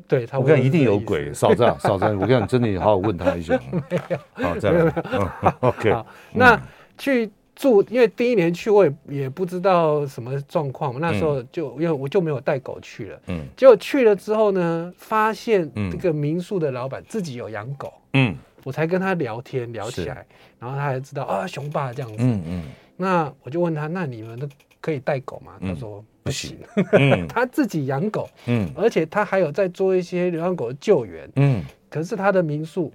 [0.08, 3.60] 对，我看一定有鬼，少这样少这样，我看你真的好好问他一下。
[3.90, 4.94] 没有，好这样。
[5.62, 6.62] OK，那
[6.96, 7.28] 去。
[7.62, 20.26] 住，因为第一年去我也也不知道什么状况，那时候就因为我就没有带狗去了，嗯，结果去了之后呢，发现这个民宿的老板自己有养狗，嗯，我才跟他聊天聊起来，
[20.60, 22.64] 然后他才知道啊，熊爸这样子，嗯嗯，
[22.98, 25.54] 那我就问他，那你们都可以带狗吗？
[25.62, 26.58] 他说不行，
[27.30, 32.92] 他自己养狗，嗯，而且他还有在做一些流浪狗的救援，嗯，可是他的民宿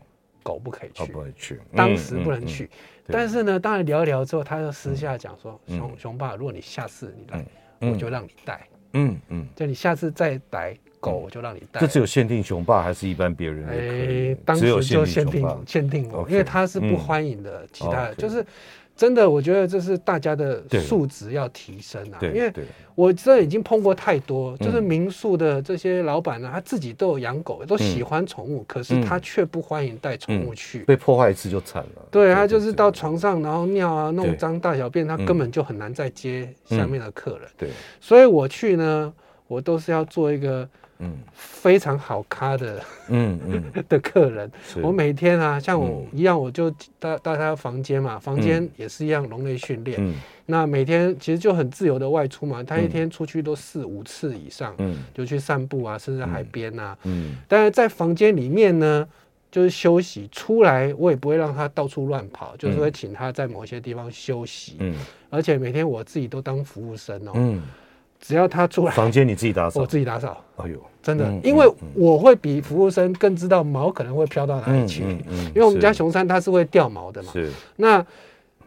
[0.47, 2.71] 狗不可以去，不去，当时不能去。
[3.09, 7.45] 但是呢，当然聊一聊之后，他就私下讲说：“熊熊爸，如果你下次你来，
[7.91, 8.65] 我就让你带。
[8.93, 13.67] 嗯嗯，就你下次再来狗，我就让你带。”这只有限定熊爸，还是一般别人？
[13.67, 17.67] 哎，当时就限定限定我，因为他是不欢迎的。
[17.73, 18.47] 其他就是。
[18.97, 22.19] 真的，我觉得这是大家的素质要提升啊！
[22.23, 22.51] 因为
[22.95, 32.03] 我这已经碰过太多，就是民宿的这些老板呢，他自己都有养狗，都喜欢宠物，可是他却不欢迎带宠物去，被破坏一次就惨了。
[32.11, 37.49] 对，他就是到床上，然后尿啊，弄脏大小便，他根本就很难再接下面的客人。
[37.59, 37.69] 对，
[38.01, 39.13] 所以我去呢，
[39.47, 40.67] 我都是要做一个。
[40.99, 44.51] 嗯，非常好咖的，嗯嗯 的客人，
[44.83, 49.99] 我每天啊，像我一样，我就到到他房间嘛，房间也是一样笼类训练。
[50.01, 50.15] 嗯，
[50.47, 59.07] 那每天其实就很自由的外出嘛，他一天出去都四五次以上，嗯，就去散步啊，甚至海边啊，嗯，但是在房间里面呢，
[59.51, 64.95] 就是休息，出来我也不会让他到处乱跑，就是会请他在某些地方休息，嗯，
[65.29, 67.63] 而且每天我自己都当服务生哦，嗯。
[68.21, 70.37] 只要他出来，房间你自己打扫，我自己打扫。
[70.57, 77.33] 哎呦，真的，因为我会比服务生更知道毛可能会飘到哪里去，因为我们家熊三它是会掉毛的嘛。
[77.33, 78.05] 是，那。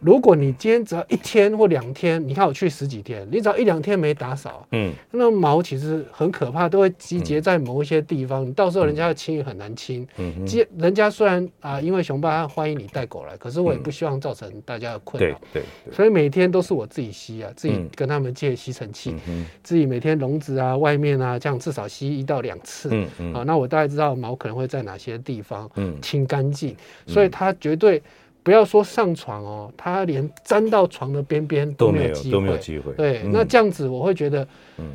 [0.00, 10.06] 如果你今天只要一天或两天，你看我去十几天，你只要一两天没打扫，嗯，那毛其实很可怕，都会集结在某一些地方，嗯、到时候人家要清也很难清。
[10.16, 15.38] 嗯接，人家虽然啊、呃，因为熊爸他欢迎你带狗来，可是我也不希望造成大家的困扰。
[15.52, 22.88] 对对，所以每天都是我自己吸啊，自己跟他们借吸尘器，嗯、自己每天笼子啊、外面啊，这样至少吸一到两次。
[22.92, 26.74] 嗯嗯，啊，那我大概知道毛可能会在哪些地方，嗯，清干净，
[27.06, 28.02] 所以它绝对。
[28.50, 32.92] 不要说上床哦，他连粘到床的边边都没有机会，都没有机会。
[32.94, 34.44] 对，那这样子我会觉得，
[34.78, 34.86] 嗯，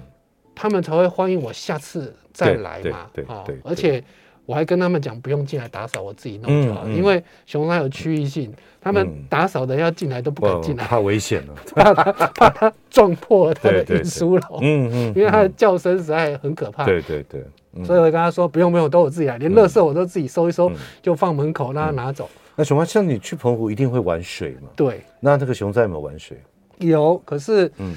[0.53, 3.09] 他们才会欢迎我下次再来嘛。
[3.13, 3.57] 对对。
[3.63, 4.03] 而且
[4.45, 6.85] 我还跟他们讲，不用进来打扫，我自己弄就好。
[6.89, 14.59] 因为熊它有区域性，他们打扫的要进来都不敢进来，怕危险了， 怕他怕他撞破他的运输楼。
[14.59, 15.13] 嗯嗯。
[15.15, 16.83] 因为他的叫声实在很可怕。
[16.83, 17.41] 对对对。
[17.85, 20.69] 所以我跟他说，不用不用，都我自己来，连垃圾我都自己收一收，
[21.01, 22.29] 就放门口让他拿走。
[22.55, 24.69] 那熊妈，像你去澎湖一定会玩水吗？
[24.75, 25.01] 对。
[25.19, 26.37] 那那个熊在有没有玩水？
[26.79, 27.95] 有，可是，嗯，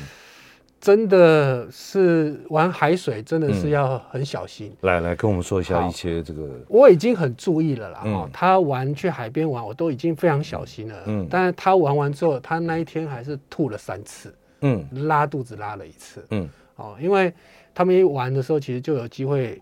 [0.81, 4.69] 真的是玩海水，真的是要很小心。
[4.81, 6.49] 嗯、来来，跟我们说一下一些这个。
[6.69, 8.03] 我已经很注意了啦。
[8.05, 11.03] 嗯、他玩去海边玩，我都已经非常小心了。
[11.07, 11.27] 嗯。
[11.31, 14.35] 但是他玩完之后，他那一天还是吐了三次。
[14.61, 14.85] 嗯。
[15.09, 16.25] 拉肚子拉了一次。
[16.31, 16.49] 嗯。
[16.77, 17.33] 哦，因为
[17.75, 19.61] 他们一玩的时候，其实就有机会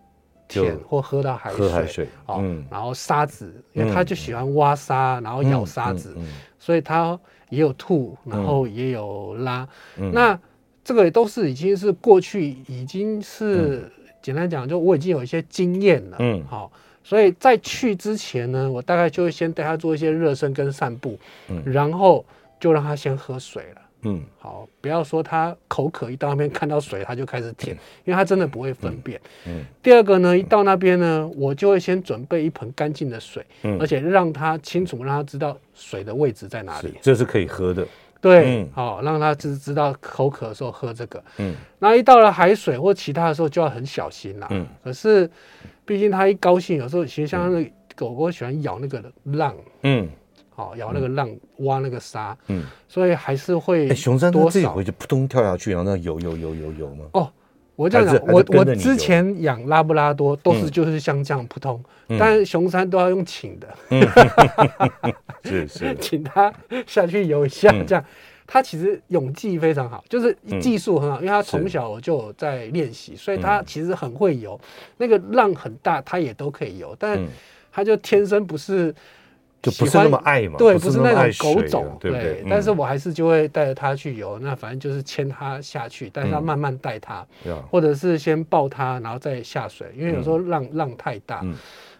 [0.48, 1.58] 舔或喝到海水。
[1.58, 2.08] 喝海水。
[2.26, 2.38] 哦。
[2.40, 7.18] 嗯、然后沙子，因为他就喜欢挖沙，然后咬沙子，嗯嗯嗯、所以他
[7.50, 9.68] 也有吐，然后也有拉。
[9.96, 10.38] 嗯、那。
[10.86, 13.90] 这个也都是已经是过去，已经是、嗯、
[14.22, 16.16] 简单讲，就我已经有一些经验了。
[16.20, 16.70] 嗯，好，
[17.02, 22.24] 所以在去之前呢，我大概就会先带他做一些热身跟散步，嗯，然后
[22.60, 23.80] 就让他先喝水了。
[24.06, 29.20] 嗯，好，不要说他口渴一到那边看到水他就开始舔，嗯、因为他真的不会分辨。
[29.46, 37.86] 嗯，嗯第二个呢，一到那边呢，我就会先准备一盆干净的水，嗯，而且让他清楚让他知道水的位置在哪里，这是可以喝的。
[38.18, 41.22] 对，好、嗯哦，让他知知道口渴的时候喝这个。
[41.38, 44.48] 嗯，那一到了海水或其他的时候就要很小心啦。
[44.50, 45.30] 嗯，可是
[45.84, 49.54] 毕竟他一高兴，有时候其实像那个狗狗喜欢咬那个浪。
[49.82, 50.08] 嗯，
[50.56, 52.36] 好、哦，咬那个浪，挖那个沙。
[52.48, 53.94] 嗯，所以还是会。
[53.94, 57.04] 熊山多自己回去扑通跳下去，然后那游游游游游吗？
[57.12, 57.30] 哦。
[57.76, 64.00] 我这样讲，我我之前养拉布拉多都是就是像这样扑通，嗯、但是熊山都要用请的，嗯、
[65.44, 66.50] 是是，请他
[66.86, 68.02] 下去游一下，这样，
[68.46, 74.58] 他其实泳技非常好，就是技术很好，因为他从小就在练习，所以他其实很会游，
[74.96, 77.22] 那个浪很大，他也都可以游，但
[77.70, 78.94] 他就天生不是。
[79.62, 82.44] 就不是那么爱嘛，对，不是那种狗种，对不对？
[82.48, 87.26] 但是我还是就会带着它去游，那反正就是牵它下去，但是要慢慢带它，
[87.68, 91.42] 或者是先抱它，然后再下水，因为有时候浪浪太大。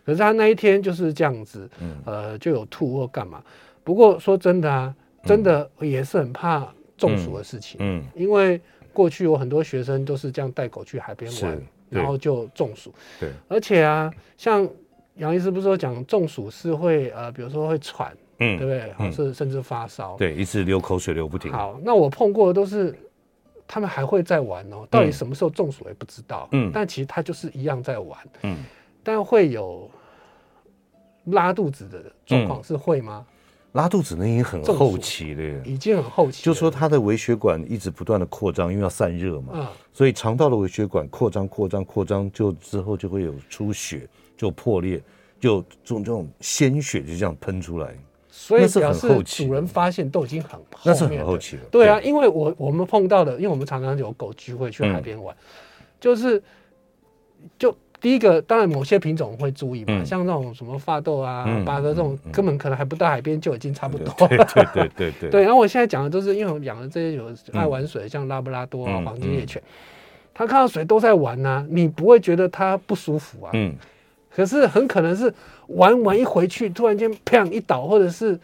[0.05, 1.69] 可是他那一天就是这样子，
[2.05, 3.43] 呃，就有吐或干嘛。
[3.83, 8.61] 不过说真的啊，真的也是很怕中暑的事情，嗯，因为
[8.93, 14.69] 过去有很多学生都是这样带狗去海边玩，然后就中暑，对，而且啊，像。
[15.17, 18.93] 杨医师不是说讲中暑是会呃，比如说会喘，嗯，对不对？
[18.93, 21.51] 好，是甚至发烧，对，一直流口水流不停。
[21.51, 22.95] 好，那我碰过的都是
[23.67, 28.59] 他们还会在玩哦，到底什么时候中暑也不知道，嗯，但其实他就是一样在玩，嗯，
[29.03, 29.91] 但会有
[31.25, 33.25] 拉肚子的状况是会吗？
[33.73, 44.07] 拉肚子那已经很后期了，已经很后期，就说他的微血管一直不断的扩张，因为要散热嘛，嗯，所以肠道的微血管扩张、扩张、扩张，就之后就会有出血。
[44.37, 45.01] 就破裂，
[45.41, 47.89] 就这种这种鲜血就这样喷出来，
[48.29, 51.63] 所以表示主人发现都已经很后面，那是很后期了。
[51.71, 55.35] 对啊，因为我我们碰到的，因为我们常常有狗聚会去海边玩，
[55.99, 56.43] 就是
[57.59, 64.47] 就第一个，当然某些品种会注意嘛，像那种什么发豆啊、八哥这种，根本可能还不到海边就已经差不多了。
[64.55, 65.31] 对对对对。
[65.33, 69.63] 对，然后我现在讲的都是，因为我养的这些有爱玩水，像拉布拉多啊、黄金猎犬，
[70.35, 73.51] 它看到水都在玩呐，你不会觉得它不舒服啊？
[73.55, 73.75] 嗯。
[74.37, 75.33] 可是很可能是
[75.69, 78.39] 玩完一回去，突然间砰一倒，或者是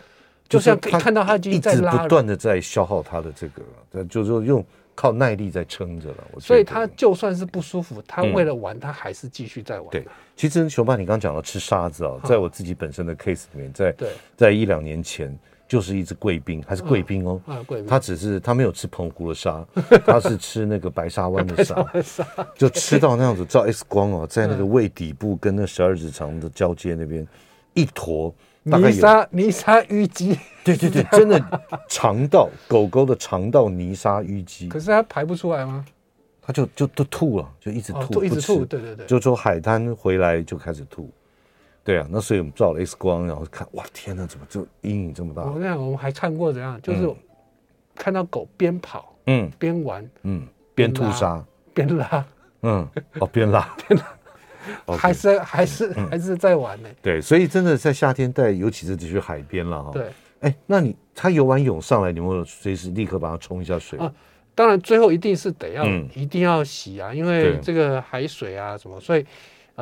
[0.49, 6.25] 就像看到他一直不断的在消耗他的这个，就是说用靠耐力在撑着了。
[6.41, 9.91] 所以他就算是不舒服，他为了玩，他还是继续在玩。
[9.91, 13.95] 对，其实熊爸，你刚刚讲到吃沙子啊，在我自己本身的 case 里面，在
[14.35, 15.39] 在一两年前。
[15.73, 17.41] 就是一只贵宾，还是贵宾哦。
[17.47, 17.87] 啊，贵宾。
[17.87, 19.65] 他只是他没有吃澎湖的沙，
[20.05, 21.83] 他是吃那个白沙湾的沙，
[22.59, 27.27] 就吃到那样子照 X 光哦，在那个胃底部跟那十二指肠的交接那边，
[27.73, 30.39] 一坨泥沙泥沙淤积。
[30.63, 31.43] 对对对，真的
[31.89, 34.69] 肠道狗狗的肠道泥沙淤积。
[34.69, 35.83] 可是它排不出来吗？
[36.43, 38.63] 它就就都吐了，就一直吐，一直吐。
[38.67, 41.11] 对对对，就从海滩回来就开始吐。
[41.85, 45.43] 对啊，那所以我们照了 X 光，然后看，哇，天哪，怎么就阴影这么大？
[45.43, 47.13] 我跟你讲，我们还看过怎样，就是
[47.97, 52.25] 看到狗边跑，嗯，边玩，嗯，边吐沙，边拉，
[52.63, 56.89] 嗯，哦，边拉， 边拉，还是还是还是在玩呢。
[57.03, 59.91] 对，所以真的在夏天带，尤其是去海边了哈。
[59.93, 60.07] 对，
[60.39, 64.13] 哎，那你他游完泳上来，你有没有随时立刻把它冲一下水啊？
[64.55, 69.27] 当然，最后一定是得要一定要洗啊，因为这个海水啊什么，所以。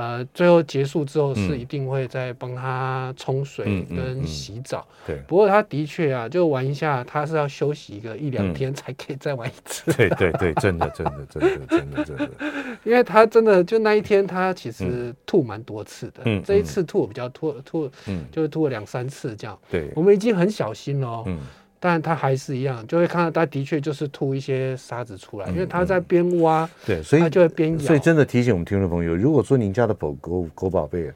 [0.01, 4.87] 呃，最后结束之后是一定会再帮他冲水跟洗澡。
[5.07, 9.93] 对，不过他的确啊，就玩一下，他是要休息一个一两天才可以再玩一次。
[9.93, 12.31] 对对对，真的真的真的真的真的，
[12.83, 19.59] 因为他真的就那一天他其实吐蛮多次的，嗯，这一次吐比较吐吐，嗯，就是吐了两三次这样。
[19.71, 21.23] 对，我们已经很小心了。
[21.27, 21.39] 嗯。
[21.83, 27.79] 但他还是一样，就会看到他的确就是吐一些沙子出来，因为他在边挖，对，所以他就会边咬。
[27.79, 31.11] 所以真的提醒我们听众朋友，如果说您家的狗狗狗宝贝，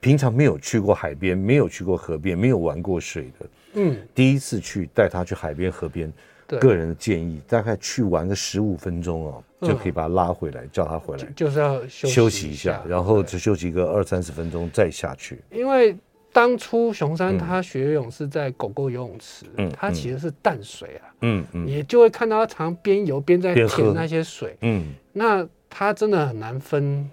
[0.00, 6.12] 平常没有去过海边，没有去过河边，没有玩过水的，嗯，第一次去带它去海边河边，
[6.46, 15.40] 个人的建议，大概去玩个十五分钟哦，就可以把它拉回来，叫它回来，就是要休息一下，然后只休息个二三十分钟再下去。
[15.50, 15.96] 因为
[16.34, 21.46] 当初熊山他学游泳是在狗狗游泳池，嗯，他其实是淡水啊，嗯。
[21.52, 27.08] 嗯，也就会看到他常边游边在舔那些水，嗯，那他真的很难分，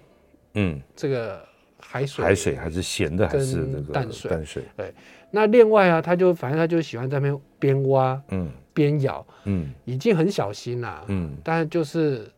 [0.54, 1.40] 嗯，这个
[1.78, 4.28] 海水海水还是咸的还是那个淡水。
[4.28, 4.92] 淡水，对。
[5.30, 12.28] 那另外啊，他就反正他就喜欢在那边边挖，嗯，边咬，嗯，已经很小心了，嗯，但是就是，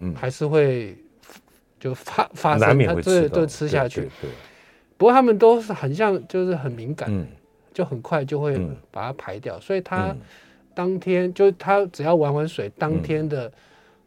[0.00, 0.98] 嗯，还是会
[1.78, 4.30] 就发发生，他这都吃下去，对。
[4.96, 7.26] 不过他们都是很像，就是很敏感，嗯，
[7.72, 8.58] 就很快就会
[8.90, 10.14] 把它排掉，所以他
[10.74, 13.52] 当天就他只要玩完水，当天的。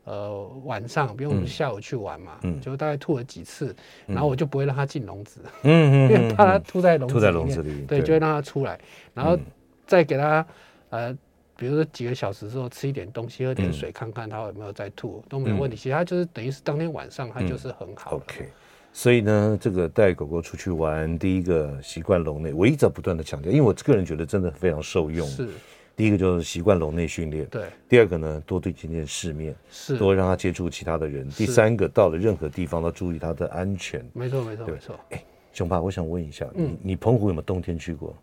[0.10, 3.76] 呃，晚上，比如我们下午去玩嘛，嗯，就大概吐了几次，
[4.06, 8.80] 然后我就不会让它进笼子，嗯嗯， 因为怕它吐在笼子里面，吐在笼子里，对，就会让它出来，
[9.14, 9.38] 然后
[9.86, 10.48] 再给它，
[10.92, 11.14] 呃，
[11.58, 15.76] 比如说几个小时之后吃一点东西，喝点水，看看它有没有再吐，都没有问题。
[15.76, 18.16] 其实它就是等于是当天晚上它就是很好。
[18.16, 18.48] OK，
[18.94, 25.28] 所以呢，这个带狗狗出去玩，第一个习惯笼内，我一直在不断的强调，因为我个人觉得真的非常受用。
[25.28, 25.48] 是。
[25.96, 27.64] 第一个就是习惯笼内训练，对。
[27.90, 31.28] 第二个呢，多对见见世面，是多让他接触其他的人。
[31.30, 34.06] 第三个，到了任何地方都注意他的安全。
[34.14, 35.00] 没错，没错，没错。
[35.10, 35.24] 哎，
[35.54, 38.16] 熊爸，我想问一下，你你澎湖有没有冬天去过？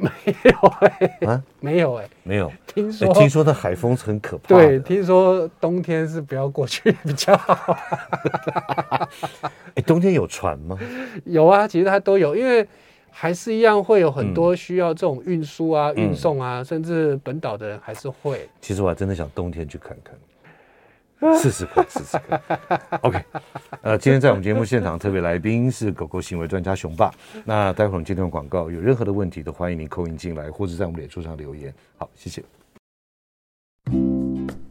[0.00, 0.10] 没
[0.44, 2.52] 有哎，啊，没有哎，没有。
[2.66, 4.48] 听说听说那海风是很可怕。
[4.48, 7.76] 对，听说冬天是不要过去比较好。
[9.74, 10.78] 哎，冬天有船吗？
[11.24, 12.66] 有啊，其实它都有，因为。
[13.10, 18.48] 还是一样会有很多需要这种运输啊、运送啊，甚至本岛的人还是会。
[18.60, 20.14] 其实我还真的想冬天去看看，
[21.40, 22.80] 试试看，试试看。
[23.02, 23.24] OK，
[23.82, 27.10] 呃，今天在我们节目现场特别来宾是狗狗行为专家熊爸。
[27.44, 31.74] 那待会儿我们接段广告，有任何的问题都欢迎您扣音进来，或者在我们脸书上留言。
[31.96, 32.42] 好，谢谢。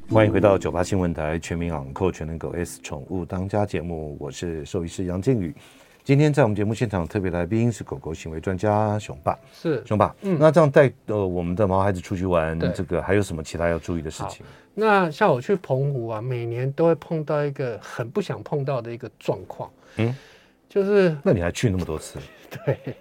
[0.09, 5.53] 欢迎回到九八新闻台全民昂扣全能狗 S 宠物当家节目，我是兽医师杨靖宇。
[6.07, 9.83] 今天在我们节目现场特别来宾是狗狗行为专家熊爸，是。
[9.85, 10.15] 熊爸。
[10.21, 14.45] 嗯，那这样带呃我们的毛孩子出去玩，这个还有什么其他要注意的事情？
[14.73, 20.15] 那像我去澎湖啊，每年都会碰到一个很不想碰到的一个状况，嗯，
[20.69, 22.17] 就是那你还去那么多次？
[22.65, 22.95] 对，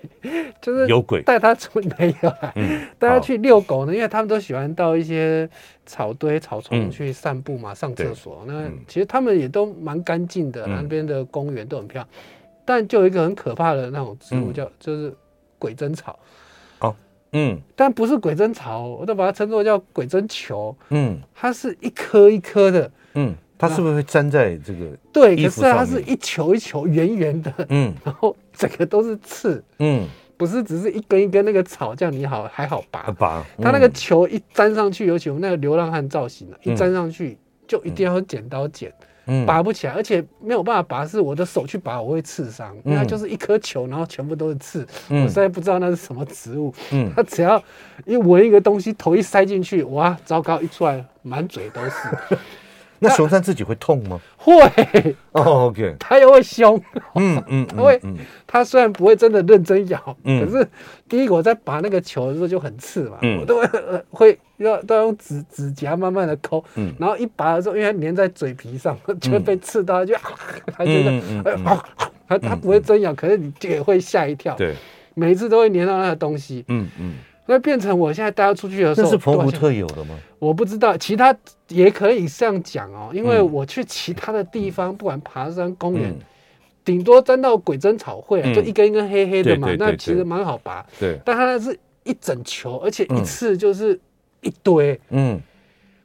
[0.61, 1.23] 就是有鬼。
[1.23, 2.33] 带他出没有？
[2.57, 5.49] 嗯， 带他去遛狗呢，因为他们都喜欢到一些
[5.85, 8.43] 草堆、草丛去散步嘛，上厕所。
[8.49, 12.09] 那其实他们也都蛮干净的，那边的公园都很漂亮。
[12.67, 15.15] 但就有一个很可怕的那种植物叫，就是
[15.59, 16.19] 鬼针草。
[16.81, 16.95] 哦，
[17.33, 20.77] 嗯，但不是鬼针草，我都把它称作叫鬼针球。
[20.91, 22.91] 嗯，它是一颗一颗的。
[23.15, 24.87] 嗯，它是不是会粘在这个？
[25.13, 27.51] 对，可是它是一球一球圆圆的。
[27.69, 29.65] 嗯，然后整个都是刺。
[29.79, 30.07] 嗯，
[30.37, 33.03] 不是只是一根一根那个草这样你好还好拔。
[33.17, 33.47] 拔。
[33.63, 38.93] 它那个球一粘上去，尤其我们那个流浪汉造型的，一粘上去就一定要用剪刀剪。
[39.47, 46.73] 拔不起来，而且没有办法拔，是我的手去拔，我会刺伤，因为它就是一颗球，然后全部都是刺，我实在不知道那是什么植物。
[46.93, 47.63] 嗯，它只要
[48.05, 52.37] 一闻一个东西，头一塞进去，哇，糟糕，一出来满嘴都是。
[52.99, 54.19] 那熊山自己会痛吗？
[54.39, 54.55] 会
[55.33, 56.81] 哦，OK，它又会凶，
[57.17, 58.01] 嗯嗯， 它会，
[58.47, 60.67] 它虽然不会真的认真咬，可是
[61.07, 63.69] 第一个我在拔那个球的时候就很刺嘛，我都会
[64.09, 66.65] 会要都要用指指甲慢慢的抠，
[66.99, 70.15] 然后一拔的时候，因为它粘在嘴皮上，就会被刺到，就
[70.77, 71.23] 它觉得，
[72.29, 74.75] 它它 不会真咬，可是你也会吓一跳，对，
[75.15, 77.15] 每一次都会粘到那个东西，嗯嗯。
[77.49, 80.19] 那变成我现在带它出去的时候，这是澎湖特有的吗？
[80.41, 81.33] 我不知道，其他
[81.69, 83.13] 也可以这样讲哦。
[83.15, 86.13] 因为我去其他的地方，不管爬山、公园，
[86.85, 90.85] 顶多沾到鬼针草会，就一根一根黑黑的嘛，那其实蛮好拔。
[90.99, 93.97] 对，但它那是一整球，而且一次就是
[94.41, 95.01] 一堆。
[95.11, 95.41] 嗯，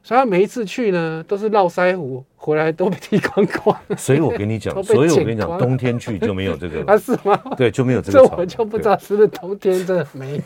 [0.02, 3.76] 所以他每一次去呢，都是绕腮胡，回来都被剃光光。
[3.96, 6.86] 所以我跟你讲，所以我跟你讲，冬天去就没有这个了。
[6.92, 7.40] 啊，是吗？
[7.56, 8.18] 对，就没有这个。
[8.18, 10.42] 这我就不知道是不是冬天真的没。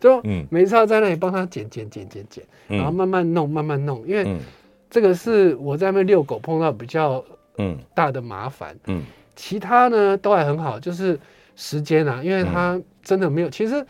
[0.00, 4.36] 就每次要在那里帮他剪剪剪剪剪，然后慢慢弄慢慢弄，因为
[4.88, 7.24] 这个是我在那边遛狗碰到比较
[7.58, 8.76] 嗯大的麻烦。
[8.86, 9.02] 嗯，
[9.34, 11.18] 其他呢都还很好，就是
[11.56, 13.84] 时间啊，因为他真的没有，其实。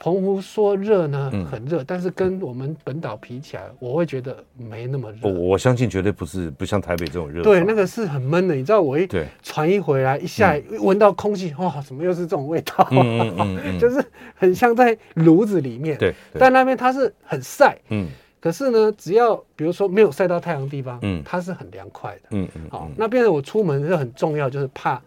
[0.00, 5.28] 澎湖说热呢，很热，但是跟我们本岛比起来，我会觉得没那么热。
[5.28, 7.42] 我相信绝对不是不像台北这种热。
[7.42, 8.54] 对，那个是很闷的。
[8.54, 9.08] 你知道，我一
[9.42, 12.88] 船一回来，一下一闻到空气，哇，怎么又是这种味道？
[13.80, 15.98] 就是很像在炉子里面。
[15.98, 16.14] 对。
[16.38, 17.76] 但那边它是很晒。
[17.88, 18.06] 嗯。
[18.40, 22.28] 可是呢，只要比如说没有晒到太阳的地方，嗯，它是很凉快的。
[22.30, 22.62] 嗯嗯。
[22.70, 25.02] 好，那变成我出门是很重要，就是怕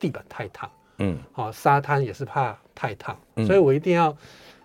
[0.00, 0.68] 地板太烫。
[0.98, 1.16] 嗯。
[1.30, 2.58] 好，沙滩也是怕。
[2.74, 3.16] 太烫，
[3.46, 4.16] 所以我一定要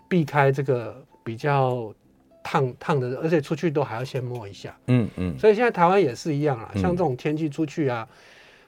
[0.07, 1.93] 避开这个比较
[2.43, 4.75] 烫烫的，而且出去都还要先摸一下。
[4.87, 5.37] 嗯嗯。
[5.37, 8.07] 所以现在台湾也是一样啊，像这种天气出去啊，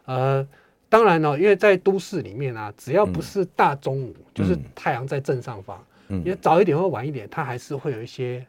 [0.06, 0.48] 呃，
[0.90, 8.46] 当然了，因为在都市里面啊，只要不是大中午，就是太阳在正上方，嗯，因为早一点或晚一点，它还是会有一些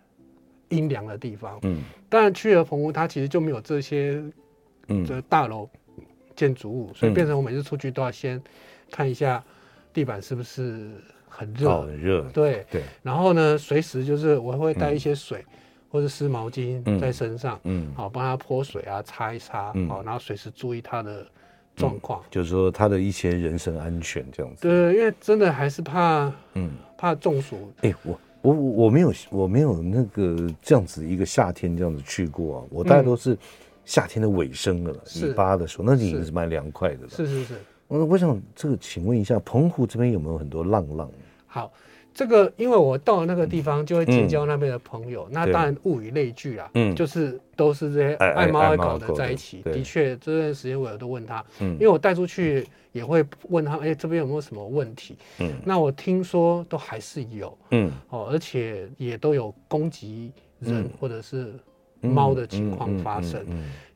[0.68, 1.58] 阴凉的地方。
[1.62, 1.78] 嗯。
[2.08, 4.20] 当然，去了澎湖，它其实就没有这些，
[4.88, 5.68] 嗯，这大楼
[6.34, 8.42] 建筑物，所以变成我每次出去都要先
[8.90, 9.44] 看一下
[9.92, 10.90] 地板是不是。
[11.32, 12.82] 很热，很热，对对。
[13.04, 15.42] 然后呢，随时就是我会带一些水，
[15.88, 21.24] 或者湿毛巾在身上，嗯，好帮他泼水啊，擦一擦，好，然后随时注意他的
[21.76, 24.62] 状况，就是说他的一些人身安全这样子。
[24.62, 27.72] 对，因为真的还是怕，嗯，怕中暑。
[27.82, 33.38] 哎，我我我没有我没有那个这样子一个夏天这样子去过啊，我大概都是
[33.84, 37.08] 夏天的尾声了，尾巴的时候，那已经是蛮凉快的了。
[37.08, 37.54] 是是是。
[37.90, 41.10] 我我想这个，请问一下，澎湖这边有没有很多浪浪？
[41.48, 41.72] 好，
[42.14, 45.24] 这个因为我到了那个地方，就会结交那边的朋友。
[45.24, 49.60] 嗯、那当然物以类聚啦，嗯，就是都是这些爱猫爱狗的在一起。
[49.62, 55.16] 的确，这段时间我有都问他，嗯，因为我带出去也会问他，哎、欸，这边有没有什么问题？
[55.40, 60.30] 嗯，那我听说都还是有，嗯，哦，而且也都有攻击
[60.60, 61.54] 人或者是
[62.00, 63.44] 猫的情况发生，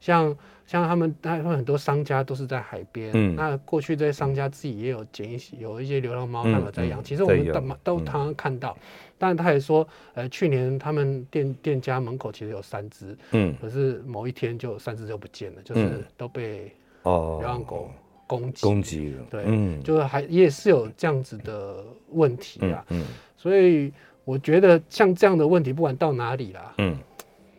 [0.00, 0.36] 像。
[0.66, 3.10] 像他们，他们很多商家都是在海边。
[3.12, 7.04] 嗯，那过去这些商家自己也有捡一些，有一些流浪猫，他们在养。
[7.04, 8.74] 其实我们都都常常看到。
[9.18, 17.90] 但他也说，呃，去年他们店店家门口其实有三只，嗯，可是某一天就三只就不见了，就是都被哦流浪狗
[18.26, 19.22] 攻击攻击了。
[19.30, 22.82] 对，嗯，就是还也是有这样子的问题啊。
[22.88, 23.04] 嗯，
[23.36, 23.92] 所以
[24.24, 26.96] 我觉得像这样的问题，不管到哪里啦，嗯，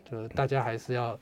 [0.10, 1.18] 就大家还是要。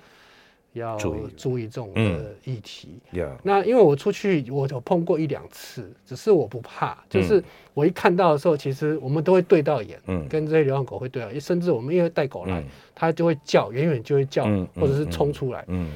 [0.74, 0.98] 要
[1.38, 3.00] 注意这种的议题。
[3.12, 7.44] 嗯、那因为我出去，我有碰过一两次，只是我不怕，就是
[7.76, 12.64] 我一看到的时候，其实我们都会对到眼，嗯、跟这些流浪狗会对到眼，甚至我们因为带狗来，
[12.96, 15.62] 它就会叫，远远就会叫，或者是冲出来。
[15.68, 15.92] 嗯嗯嗯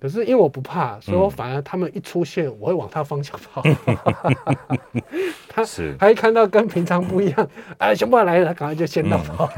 [0.00, 3.62] 可是因为我不怕，所以我反而他们一出现，我会往他方向跑。
[5.46, 9.50] 他是他一看到跟平常不一样， 哎，熊爸来了，他赶快就先到跑。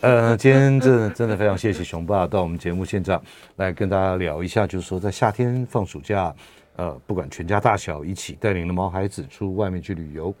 [0.00, 3.22] 呃，今天真的真的非常谢谢熊爸到我们节目现场
[3.56, 6.34] 来跟大家聊一下，就是说在夏天放暑假，
[6.76, 10.34] 呃，不管全家大小一起带领了毛孩子出外面去旅游。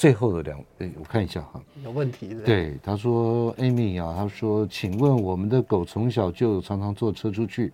[0.00, 2.42] 最后的两，哎，我看一下哈，有问题的。
[2.42, 7.70] 对，他说，Amy 啊，他说，请问我们的狗从小就常常坐车出去，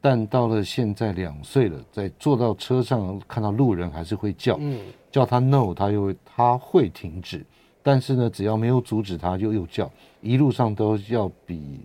[0.00, 4.78] 但到了现在两岁了，在坐到车上看到路人还是会叫，嗯，
[5.10, 7.44] 叫他 no，他又他会停止，
[7.82, 9.90] 但是呢，只要没有阻止他，就又叫，
[10.20, 11.80] 一路上都要比，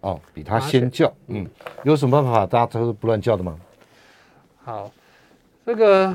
[0.00, 1.46] 哦，比他先叫，嗯，
[1.84, 3.60] 有什么办法大家都不乱叫的吗？
[4.64, 4.90] 好，
[5.66, 6.14] 这个。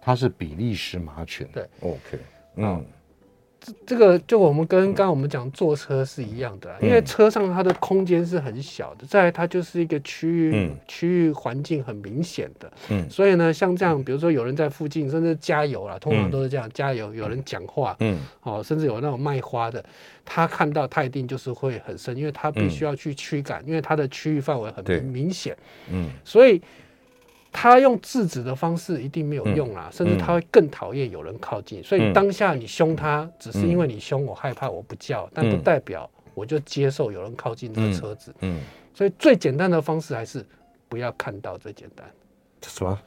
[0.00, 1.46] 它是比利时马犬。
[1.52, 2.18] 对，OK，
[2.56, 2.84] 嗯，
[3.60, 19.84] 这这个就我们跟刚刚我们讲坐车是一样的，因为车上它的空间是很小的，再来它就是一个区域区域环境很明显的，嗯，所以呢，像这样，比如说有人在附近，甚至加油啦，通常都是这样，加油，有人讲话，嗯，哦，甚至有那种卖花的，
[20.24, 25.56] 他看到他一定就是会很深，因为他必须要去驱赶，因为他的区域范围很明明显，
[25.90, 26.62] 嗯，所以。
[27.50, 31.82] 他用制止的方式一定没有用啦，甚至他会更讨厌有人靠近。
[31.82, 38.32] 所以当下你凶他，只是因为你凶我害怕我不叫，但不代表我就接受有人靠近这个车子。
[38.40, 38.60] 嗯，
[38.94, 40.44] 所以最简单的方式还是
[40.88, 42.06] 不要看到最简单。
[42.62, 42.98] 什么？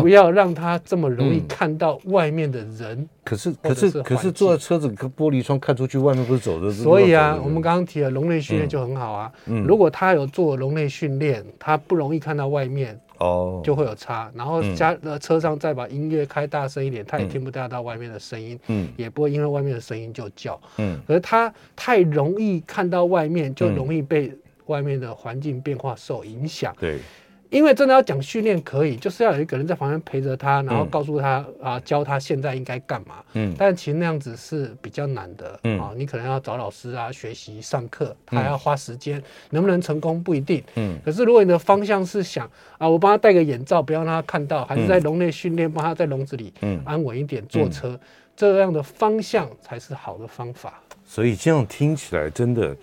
[0.00, 3.08] 不要让他这么容易看到外面的人。
[3.24, 6.70] 可是可是可是坐在车子玻璃窗看出去，外面不是走的。
[6.70, 9.32] 所以啊，我们刚刚提了笼内训练就很好啊。
[9.46, 12.98] 嗯，如果他有做笼内训练，他不容易看到外面。
[13.22, 24.32] 哦，就会有差，然后加呃车上再把音乐开大声一点，他也听不到到外面的声音，嗯，也不会因为外面的声音就叫，嗯，可是他太容易看到外面，就容易被
[24.66, 26.98] 外面的环境变化受影响，对。
[27.52, 33.16] 因为真的要讲训练可以，就是要有一个人在旁边陪着他，然后告诉他、嗯、啊，教他现在应该干嘛。
[33.34, 35.60] 嗯，但其实那样子是比较难的。
[35.64, 40.64] 嗯啊，你可能要找老师啊，学习上课，他还要花时间，嗯、能不能成功不一定。
[40.76, 46.54] 嗯，可是如果你的方向是想啊，我帮他戴个眼罩，不要让他看到，还是在笼内训练，帮他在笼子里
[46.86, 48.00] 安稳一点坐车，嗯、
[48.34, 50.80] 这样的方向才是好的方法。
[51.04, 52.74] 所以这样听起来真的，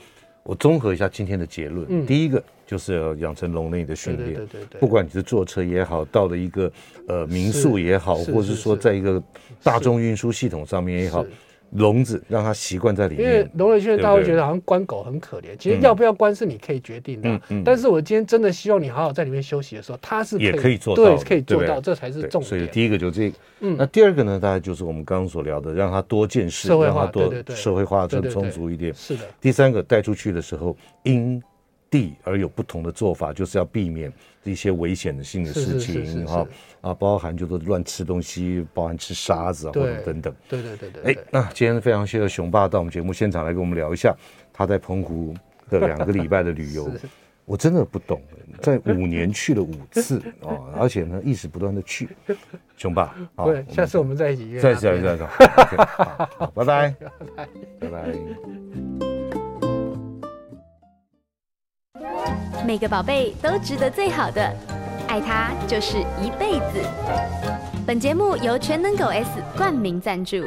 [0.49, 2.43] 我综合一下今天的结论，嗯、第一个。
[2.69, 6.71] 就是要养成笼内的训练，对对对对，不管你是坐车也好，到了一个
[7.07, 9.19] 呃民宿也好，或者是说在一个
[9.63, 11.25] 大众运输系统上面也好，
[11.71, 13.25] 笼子，让它习惯在里面。
[13.25, 15.55] 因为笼子现在，大家会觉得好像关狗很可怜。
[15.57, 17.29] 其实要不要关是你可以决定的。
[17.29, 17.63] 嗯嗯。
[17.63, 22.43] 但是我今天真的希望你好好在里面休息的时候，它是也可以做到，对，可以做到，这才是重点。
[22.43, 23.37] 所以第一个就是这个。
[23.61, 23.75] 嗯。
[23.77, 28.93] 那第二个呢，大概就是我们刚刚所聊的，让它多见识，让它多社会化更充足一点。
[28.93, 29.23] 是的。
[29.39, 31.41] 第三个带出去的时候，因
[31.89, 34.11] 地而有不同的做法，就是要避免
[34.43, 36.47] 一些危险的性的事情哈
[36.81, 40.33] 啊，包含就是乱吃东西，包含吃沙子啊或者等等。
[40.47, 41.13] 对对对对。
[41.13, 44.15] 哎，那今天非常谢谢熊爸到我们节目现场来跟我们聊一下
[44.53, 45.33] 他在澎湖
[45.69, 46.91] 的两个礼拜的旅游。
[47.45, 48.21] 我真的不懂，
[48.61, 52.07] 在五年去了五次 哦，而且呢一直不断的去。
[52.77, 54.61] 熊爸，好，下次我们再一起约。
[54.61, 55.17] 再次再见，
[56.37, 56.95] 好，拜拜，
[57.79, 59.18] 拜拜。
[62.65, 64.53] 每个宝贝都值得最好的，
[65.07, 66.85] 爱他就是一辈子。
[67.85, 70.37] 本节目由全能狗 S 冠名赞助。